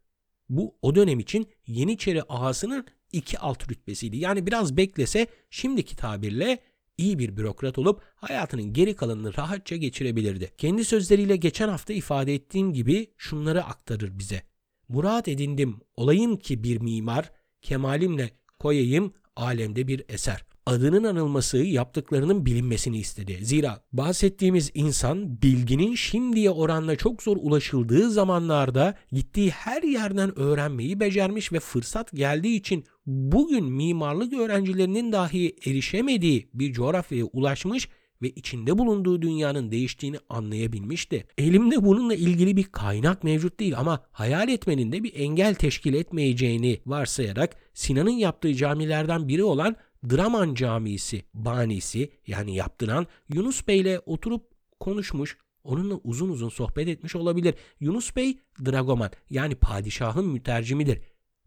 Bu 0.49 0.75
o 0.81 0.95
dönem 0.95 1.19
için 1.19 1.47
Yeniçeri 1.67 2.23
ahasının 2.29 2.85
2 3.11 3.39
alt 3.39 3.71
rütbesiydi. 3.71 4.17
Yani 4.17 4.47
biraz 4.47 4.77
beklese 4.77 5.27
şimdiki 5.49 5.95
tabirle 5.95 6.59
iyi 6.97 7.19
bir 7.19 7.37
bürokrat 7.37 7.77
olup 7.77 8.01
hayatının 8.15 8.73
geri 8.73 8.95
kalanını 8.95 9.37
rahatça 9.37 9.75
geçirebilirdi. 9.75 10.51
Kendi 10.57 10.85
sözleriyle 10.85 11.35
geçen 11.35 11.69
hafta 11.69 11.93
ifade 11.93 12.35
ettiğim 12.35 12.73
gibi 12.73 13.13
şunları 13.17 13.63
aktarır 13.63 14.19
bize. 14.19 14.41
Murat 14.89 15.27
edindim 15.27 15.79
olayım 15.95 16.37
ki 16.37 16.63
bir 16.63 16.81
mimar, 16.81 17.31
kemalimle 17.61 18.29
koyayım 18.59 19.13
alemde 19.35 19.87
bir 19.87 20.03
eser 20.09 20.45
adının 20.67 21.03
anılması, 21.03 21.57
yaptıklarının 21.57 22.45
bilinmesini 22.45 22.97
istedi. 22.97 23.37
Zira 23.41 23.83
bahsettiğimiz 23.93 24.71
insan 24.73 25.41
bilginin 25.41 25.95
şimdiye 25.95 26.49
oranla 26.49 26.95
çok 26.95 27.23
zor 27.23 27.37
ulaşıldığı 27.39 28.11
zamanlarda 28.11 28.95
gittiği 29.11 29.49
her 29.49 29.83
yerden 29.83 30.39
öğrenmeyi 30.39 30.99
becermiş 30.99 31.53
ve 31.53 31.59
fırsat 31.59 32.11
geldiği 32.11 32.55
için 32.55 32.85
bugün 33.05 33.65
mimarlık 33.65 34.33
öğrencilerinin 34.33 35.11
dahi 35.11 35.55
erişemediği 35.65 36.49
bir 36.53 36.73
coğrafyaya 36.73 37.25
ulaşmış 37.25 37.89
ve 38.21 38.29
içinde 38.29 38.77
bulunduğu 38.77 39.21
dünyanın 39.21 39.71
değiştiğini 39.71 40.17
anlayabilmişti. 40.29 41.27
Elimde 41.37 41.85
bununla 41.85 42.15
ilgili 42.15 42.57
bir 42.57 42.63
kaynak 42.63 43.23
mevcut 43.23 43.59
değil 43.59 43.77
ama 43.77 44.03
hayal 44.11 44.49
etmenin 44.49 44.91
de 44.91 45.03
bir 45.03 45.13
engel 45.15 45.55
teşkil 45.55 45.93
etmeyeceğini 45.93 46.79
varsayarak 46.85 47.55
Sinan'ın 47.73 48.09
yaptığı 48.09 48.55
camilerden 48.55 49.27
biri 49.27 49.43
olan 49.43 49.75
Draman 50.09 50.53
Camisi 50.53 51.23
banisi 51.33 52.11
yani 52.27 52.55
yaptıran 52.55 53.07
Yunus 53.33 53.67
Bey 53.67 53.79
ile 53.79 53.99
oturup 54.05 54.51
konuşmuş, 54.79 55.37
onunla 55.63 55.95
uzun 56.03 56.29
uzun 56.29 56.49
sohbet 56.49 56.87
etmiş 56.87 57.15
olabilir. 57.15 57.55
Yunus 57.79 58.15
Bey 58.15 58.37
Dragoman 58.65 59.11
yani 59.29 59.55
padişahın 59.55 60.27
mütercimidir. 60.27 61.01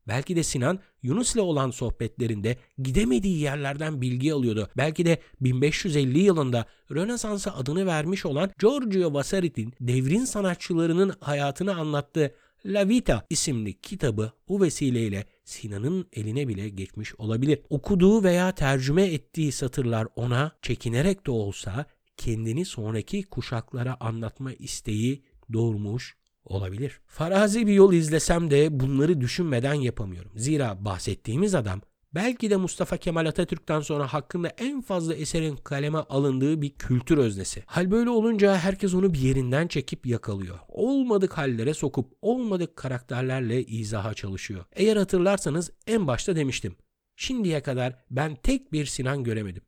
Belki 0.08 0.36
de 0.36 0.42
Sinan 0.42 0.78
Yunus 1.02 1.34
ile 1.34 1.40
olan 1.40 1.70
sohbetlerinde 1.70 2.56
gidemediği 2.78 3.40
yerlerden 3.40 4.00
bilgi 4.00 4.32
alıyordu. 4.32 4.68
Belki 4.76 5.06
de 5.06 5.20
1550 5.40 6.18
yılında 6.18 6.66
Rönesans'a 6.90 7.54
adını 7.54 7.86
vermiş 7.86 8.26
olan 8.26 8.50
Giorgio 8.58 9.14
Vasari'nin 9.14 9.74
devrin 9.80 10.24
sanatçılarının 10.24 11.12
hayatını 11.20 11.76
anlattığı 11.76 12.34
La 12.66 12.88
Vita 12.88 13.26
isimli 13.30 13.80
kitabı 13.80 14.32
bu 14.48 14.62
vesileyle 14.62 15.26
Sinan'ın 15.50 16.06
eline 16.12 16.48
bile 16.48 16.68
geçmiş 16.68 17.14
olabilir. 17.14 17.60
Okuduğu 17.70 18.24
veya 18.24 18.52
tercüme 18.52 19.06
ettiği 19.06 19.52
satırlar 19.52 20.08
ona 20.16 20.52
çekinerek 20.62 21.26
de 21.26 21.30
olsa 21.30 21.86
kendini 22.16 22.64
sonraki 22.64 23.22
kuşaklara 23.22 23.96
anlatma 24.00 24.52
isteği 24.52 25.22
doğurmuş 25.52 26.16
olabilir. 26.44 27.00
Farazi 27.06 27.66
bir 27.66 27.72
yol 27.72 27.92
izlesem 27.92 28.50
de 28.50 28.80
bunları 28.80 29.20
düşünmeden 29.20 29.74
yapamıyorum. 29.74 30.32
Zira 30.36 30.84
bahsettiğimiz 30.84 31.54
adam 31.54 31.80
belki 32.14 32.50
de 32.50 32.56
Mustafa 32.56 32.96
Kemal 32.96 33.26
Atatürk'ten 33.26 33.80
sonra 33.80 34.12
hakkında 34.12 34.48
en 34.48 34.80
fazla 34.80 35.14
eserin 35.14 35.56
kaleme 35.56 35.98
alındığı 35.98 36.62
bir 36.62 36.70
kültür 36.70 37.18
öznesi. 37.18 37.62
Hal 37.66 37.90
böyle 37.90 38.10
olunca 38.10 38.56
herkes 38.56 38.94
onu 38.94 39.14
bir 39.14 39.18
yerinden 39.18 39.68
çekip 39.68 40.06
yakalıyor. 40.06 40.58
Olmadık 40.68 41.32
hallere 41.32 41.74
sokup 41.74 42.12
olmadık 42.22 42.76
karakterlerle 42.76 43.64
izaha 43.64 44.14
çalışıyor. 44.14 44.64
Eğer 44.72 44.96
hatırlarsanız 44.96 45.70
en 45.86 46.06
başta 46.06 46.36
demiştim. 46.36 46.76
Şimdiye 47.16 47.62
kadar 47.62 47.94
ben 48.10 48.34
tek 48.34 48.72
bir 48.72 48.86
Sinan 48.86 49.24
göremedim. 49.24 49.62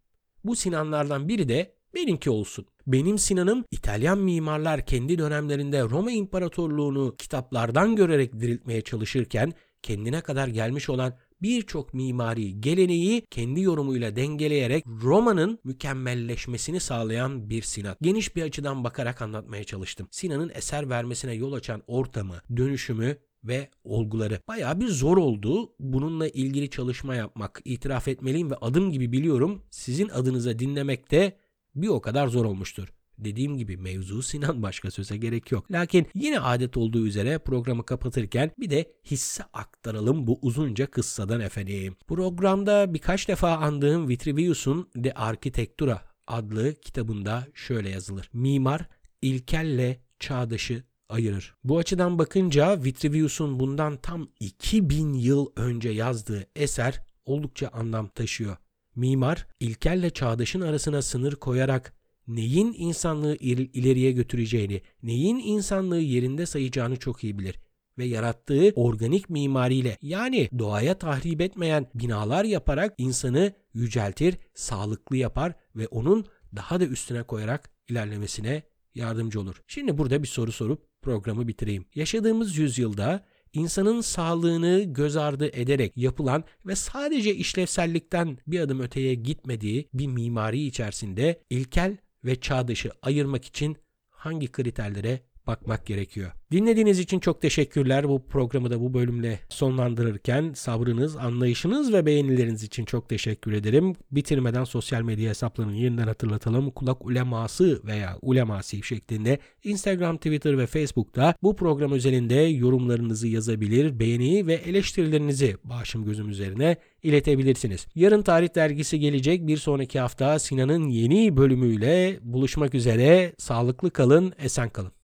Bu 0.44 0.56
Sinanlardan 0.56 1.28
biri 1.28 1.48
de 1.48 1.74
benimki 1.94 2.30
olsun. 2.30 2.66
Benim 2.86 3.18
Sinan'ım 3.18 3.64
İtalyan 3.70 4.18
mimarlar 4.18 4.86
kendi 4.86 5.18
dönemlerinde 5.18 5.82
Roma 5.82 6.10
İmparatorluğunu 6.10 7.16
kitaplardan 7.16 7.96
görerek 7.96 8.40
diriltmeye 8.40 8.80
çalışırken 8.80 9.52
kendine 9.82 10.20
kadar 10.20 10.48
gelmiş 10.48 10.90
olan 10.90 11.14
birçok 11.42 11.94
mimari 11.94 12.60
geleneği 12.60 13.26
kendi 13.30 13.60
yorumuyla 13.60 14.16
dengeleyerek 14.16 14.84
Roma'nın 14.86 15.58
mükemmelleşmesini 15.64 16.80
sağlayan 16.80 17.50
bir 17.50 17.62
Sinan. 17.62 17.96
Geniş 18.02 18.36
bir 18.36 18.42
açıdan 18.42 18.84
bakarak 18.84 19.22
anlatmaya 19.22 19.64
çalıştım. 19.64 20.08
Sinan'ın 20.10 20.52
eser 20.54 20.90
vermesine 20.90 21.32
yol 21.32 21.52
açan 21.52 21.82
ortamı, 21.86 22.34
dönüşümü 22.56 23.16
ve 23.44 23.70
olguları. 23.84 24.40
Bayağı 24.48 24.80
bir 24.80 24.88
zor 24.88 25.16
oldu. 25.16 25.72
Bununla 25.80 26.28
ilgili 26.28 26.70
çalışma 26.70 27.14
yapmak 27.14 27.60
itiraf 27.64 28.08
etmeliyim 28.08 28.50
ve 28.50 28.56
adım 28.56 28.90
gibi 28.90 29.12
biliyorum 29.12 29.62
sizin 29.70 30.08
adınıza 30.08 30.58
dinlemekte 30.58 31.36
bir 31.74 31.88
o 31.88 32.00
kadar 32.00 32.28
zor 32.28 32.44
olmuştur. 32.44 32.88
Dediğim 33.18 33.58
gibi 33.58 33.76
mevzu 33.76 34.22
Sinan 34.22 34.62
başka 34.62 34.90
söze 34.90 35.16
gerek 35.16 35.52
yok. 35.52 35.72
Lakin 35.72 36.06
yine 36.14 36.40
adet 36.40 36.76
olduğu 36.76 37.06
üzere 37.06 37.38
programı 37.38 37.84
kapatırken 37.86 38.50
bir 38.60 38.70
de 38.70 38.92
hisse 39.04 39.44
aktaralım 39.52 40.26
bu 40.26 40.38
uzunca 40.42 40.86
kıssadan 40.86 41.40
efendim. 41.40 41.96
Programda 42.08 42.94
birkaç 42.94 43.28
defa 43.28 43.56
andığım 43.56 44.08
Vitruvius'un 44.08 44.88
De 44.96 45.12
Architectura 45.12 46.02
adlı 46.26 46.74
kitabında 46.74 47.46
şöyle 47.54 47.88
yazılır. 47.88 48.30
Mimar 48.32 48.88
ilkelle 49.22 50.00
çağdaşı 50.20 50.82
ayırır. 51.08 51.54
Bu 51.64 51.78
açıdan 51.78 52.18
bakınca 52.18 52.84
Vitruvius'un 52.84 53.60
bundan 53.60 53.96
tam 53.96 54.28
2000 54.40 55.14
yıl 55.14 55.46
önce 55.56 55.88
yazdığı 55.88 56.46
eser 56.56 57.00
oldukça 57.24 57.68
anlam 57.68 58.08
taşıyor. 58.08 58.56
Mimar 58.96 59.46
ilkelle 59.60 60.10
çağdaşın 60.10 60.60
arasına 60.60 61.02
sınır 61.02 61.34
koyarak 61.34 61.92
neyin 62.28 62.74
insanlığı 62.78 63.36
ileriye 63.36 64.12
götüreceğini, 64.12 64.82
neyin 65.02 65.38
insanlığı 65.38 66.00
yerinde 66.00 66.46
sayacağını 66.46 66.96
çok 66.96 67.24
iyi 67.24 67.38
bilir 67.38 67.60
ve 67.98 68.04
yarattığı 68.04 68.72
organik 68.74 69.30
mimariyle 69.30 69.98
yani 70.02 70.48
doğaya 70.58 70.98
tahrip 70.98 71.40
etmeyen 71.40 71.86
binalar 71.94 72.44
yaparak 72.44 72.94
insanı 72.98 73.52
yüceltir, 73.74 74.38
sağlıklı 74.54 75.16
yapar 75.16 75.54
ve 75.76 75.86
onun 75.86 76.26
daha 76.56 76.80
da 76.80 76.84
üstüne 76.84 77.22
koyarak 77.22 77.70
ilerlemesine 77.88 78.62
yardımcı 78.94 79.40
olur. 79.40 79.62
Şimdi 79.66 79.98
burada 79.98 80.22
bir 80.22 80.28
soru 80.28 80.52
sorup 80.52 81.02
programı 81.02 81.48
bitireyim. 81.48 81.84
Yaşadığımız 81.94 82.56
yüzyılda 82.56 83.24
insanın 83.52 84.00
sağlığını 84.00 84.82
göz 84.86 85.16
ardı 85.16 85.46
ederek 85.46 85.92
yapılan 85.96 86.44
ve 86.66 86.76
sadece 86.76 87.34
işlevsellikten 87.34 88.38
bir 88.46 88.60
adım 88.60 88.80
öteye 88.80 89.14
gitmediği 89.14 89.88
bir 89.94 90.06
mimari 90.06 90.66
içerisinde 90.66 91.42
ilkel 91.50 91.96
ve 92.24 92.40
çağdaşı 92.40 92.90
ayırmak 93.02 93.44
için 93.44 93.76
hangi 94.10 94.52
kriterlere 94.52 95.20
bakmak 95.52 95.86
gerekiyor. 95.86 96.30
Dinlediğiniz 96.52 96.98
için 96.98 97.18
çok 97.18 97.42
teşekkürler. 97.42 98.08
Bu 98.08 98.26
programı 98.26 98.70
da 98.70 98.80
bu 98.80 98.94
bölümle 98.94 99.38
sonlandırırken 99.48 100.52
sabrınız, 100.54 101.16
anlayışınız 101.16 101.92
ve 101.92 102.06
beğenileriniz 102.06 102.62
için 102.62 102.84
çok 102.84 103.08
teşekkür 103.08 103.52
ederim. 103.52 103.94
Bitirmeden 104.10 104.64
sosyal 104.64 105.02
medya 105.02 105.30
hesaplarını 105.30 105.76
yeniden 105.76 106.06
hatırlatalım. 106.06 106.70
Kulak 106.70 107.06
uleması 107.06 107.80
veya 107.84 108.18
ulemasi 108.22 108.82
şeklinde 108.82 109.38
Instagram, 109.64 110.16
Twitter 110.16 110.58
ve 110.58 110.66
Facebook'ta 110.66 111.34
bu 111.42 111.56
program 111.56 111.92
özelinde 111.92 112.34
yorumlarınızı 112.34 113.28
yazabilir, 113.28 113.98
beğeni 113.98 114.46
ve 114.46 114.54
eleştirilerinizi 114.54 115.56
başım 115.64 116.04
gözüm 116.04 116.28
üzerine 116.28 116.76
iletebilirsiniz. 117.02 117.86
Yarın 117.94 118.22
Tarih 118.22 118.54
Dergisi 118.54 119.00
gelecek. 119.00 119.46
Bir 119.46 119.56
sonraki 119.56 120.00
hafta 120.00 120.38
Sinan'ın 120.38 120.88
yeni 120.88 121.36
bölümüyle 121.36 122.18
buluşmak 122.22 122.74
üzere. 122.74 123.32
Sağlıklı 123.38 123.90
kalın, 123.90 124.32
esen 124.38 124.68
kalın. 124.70 124.92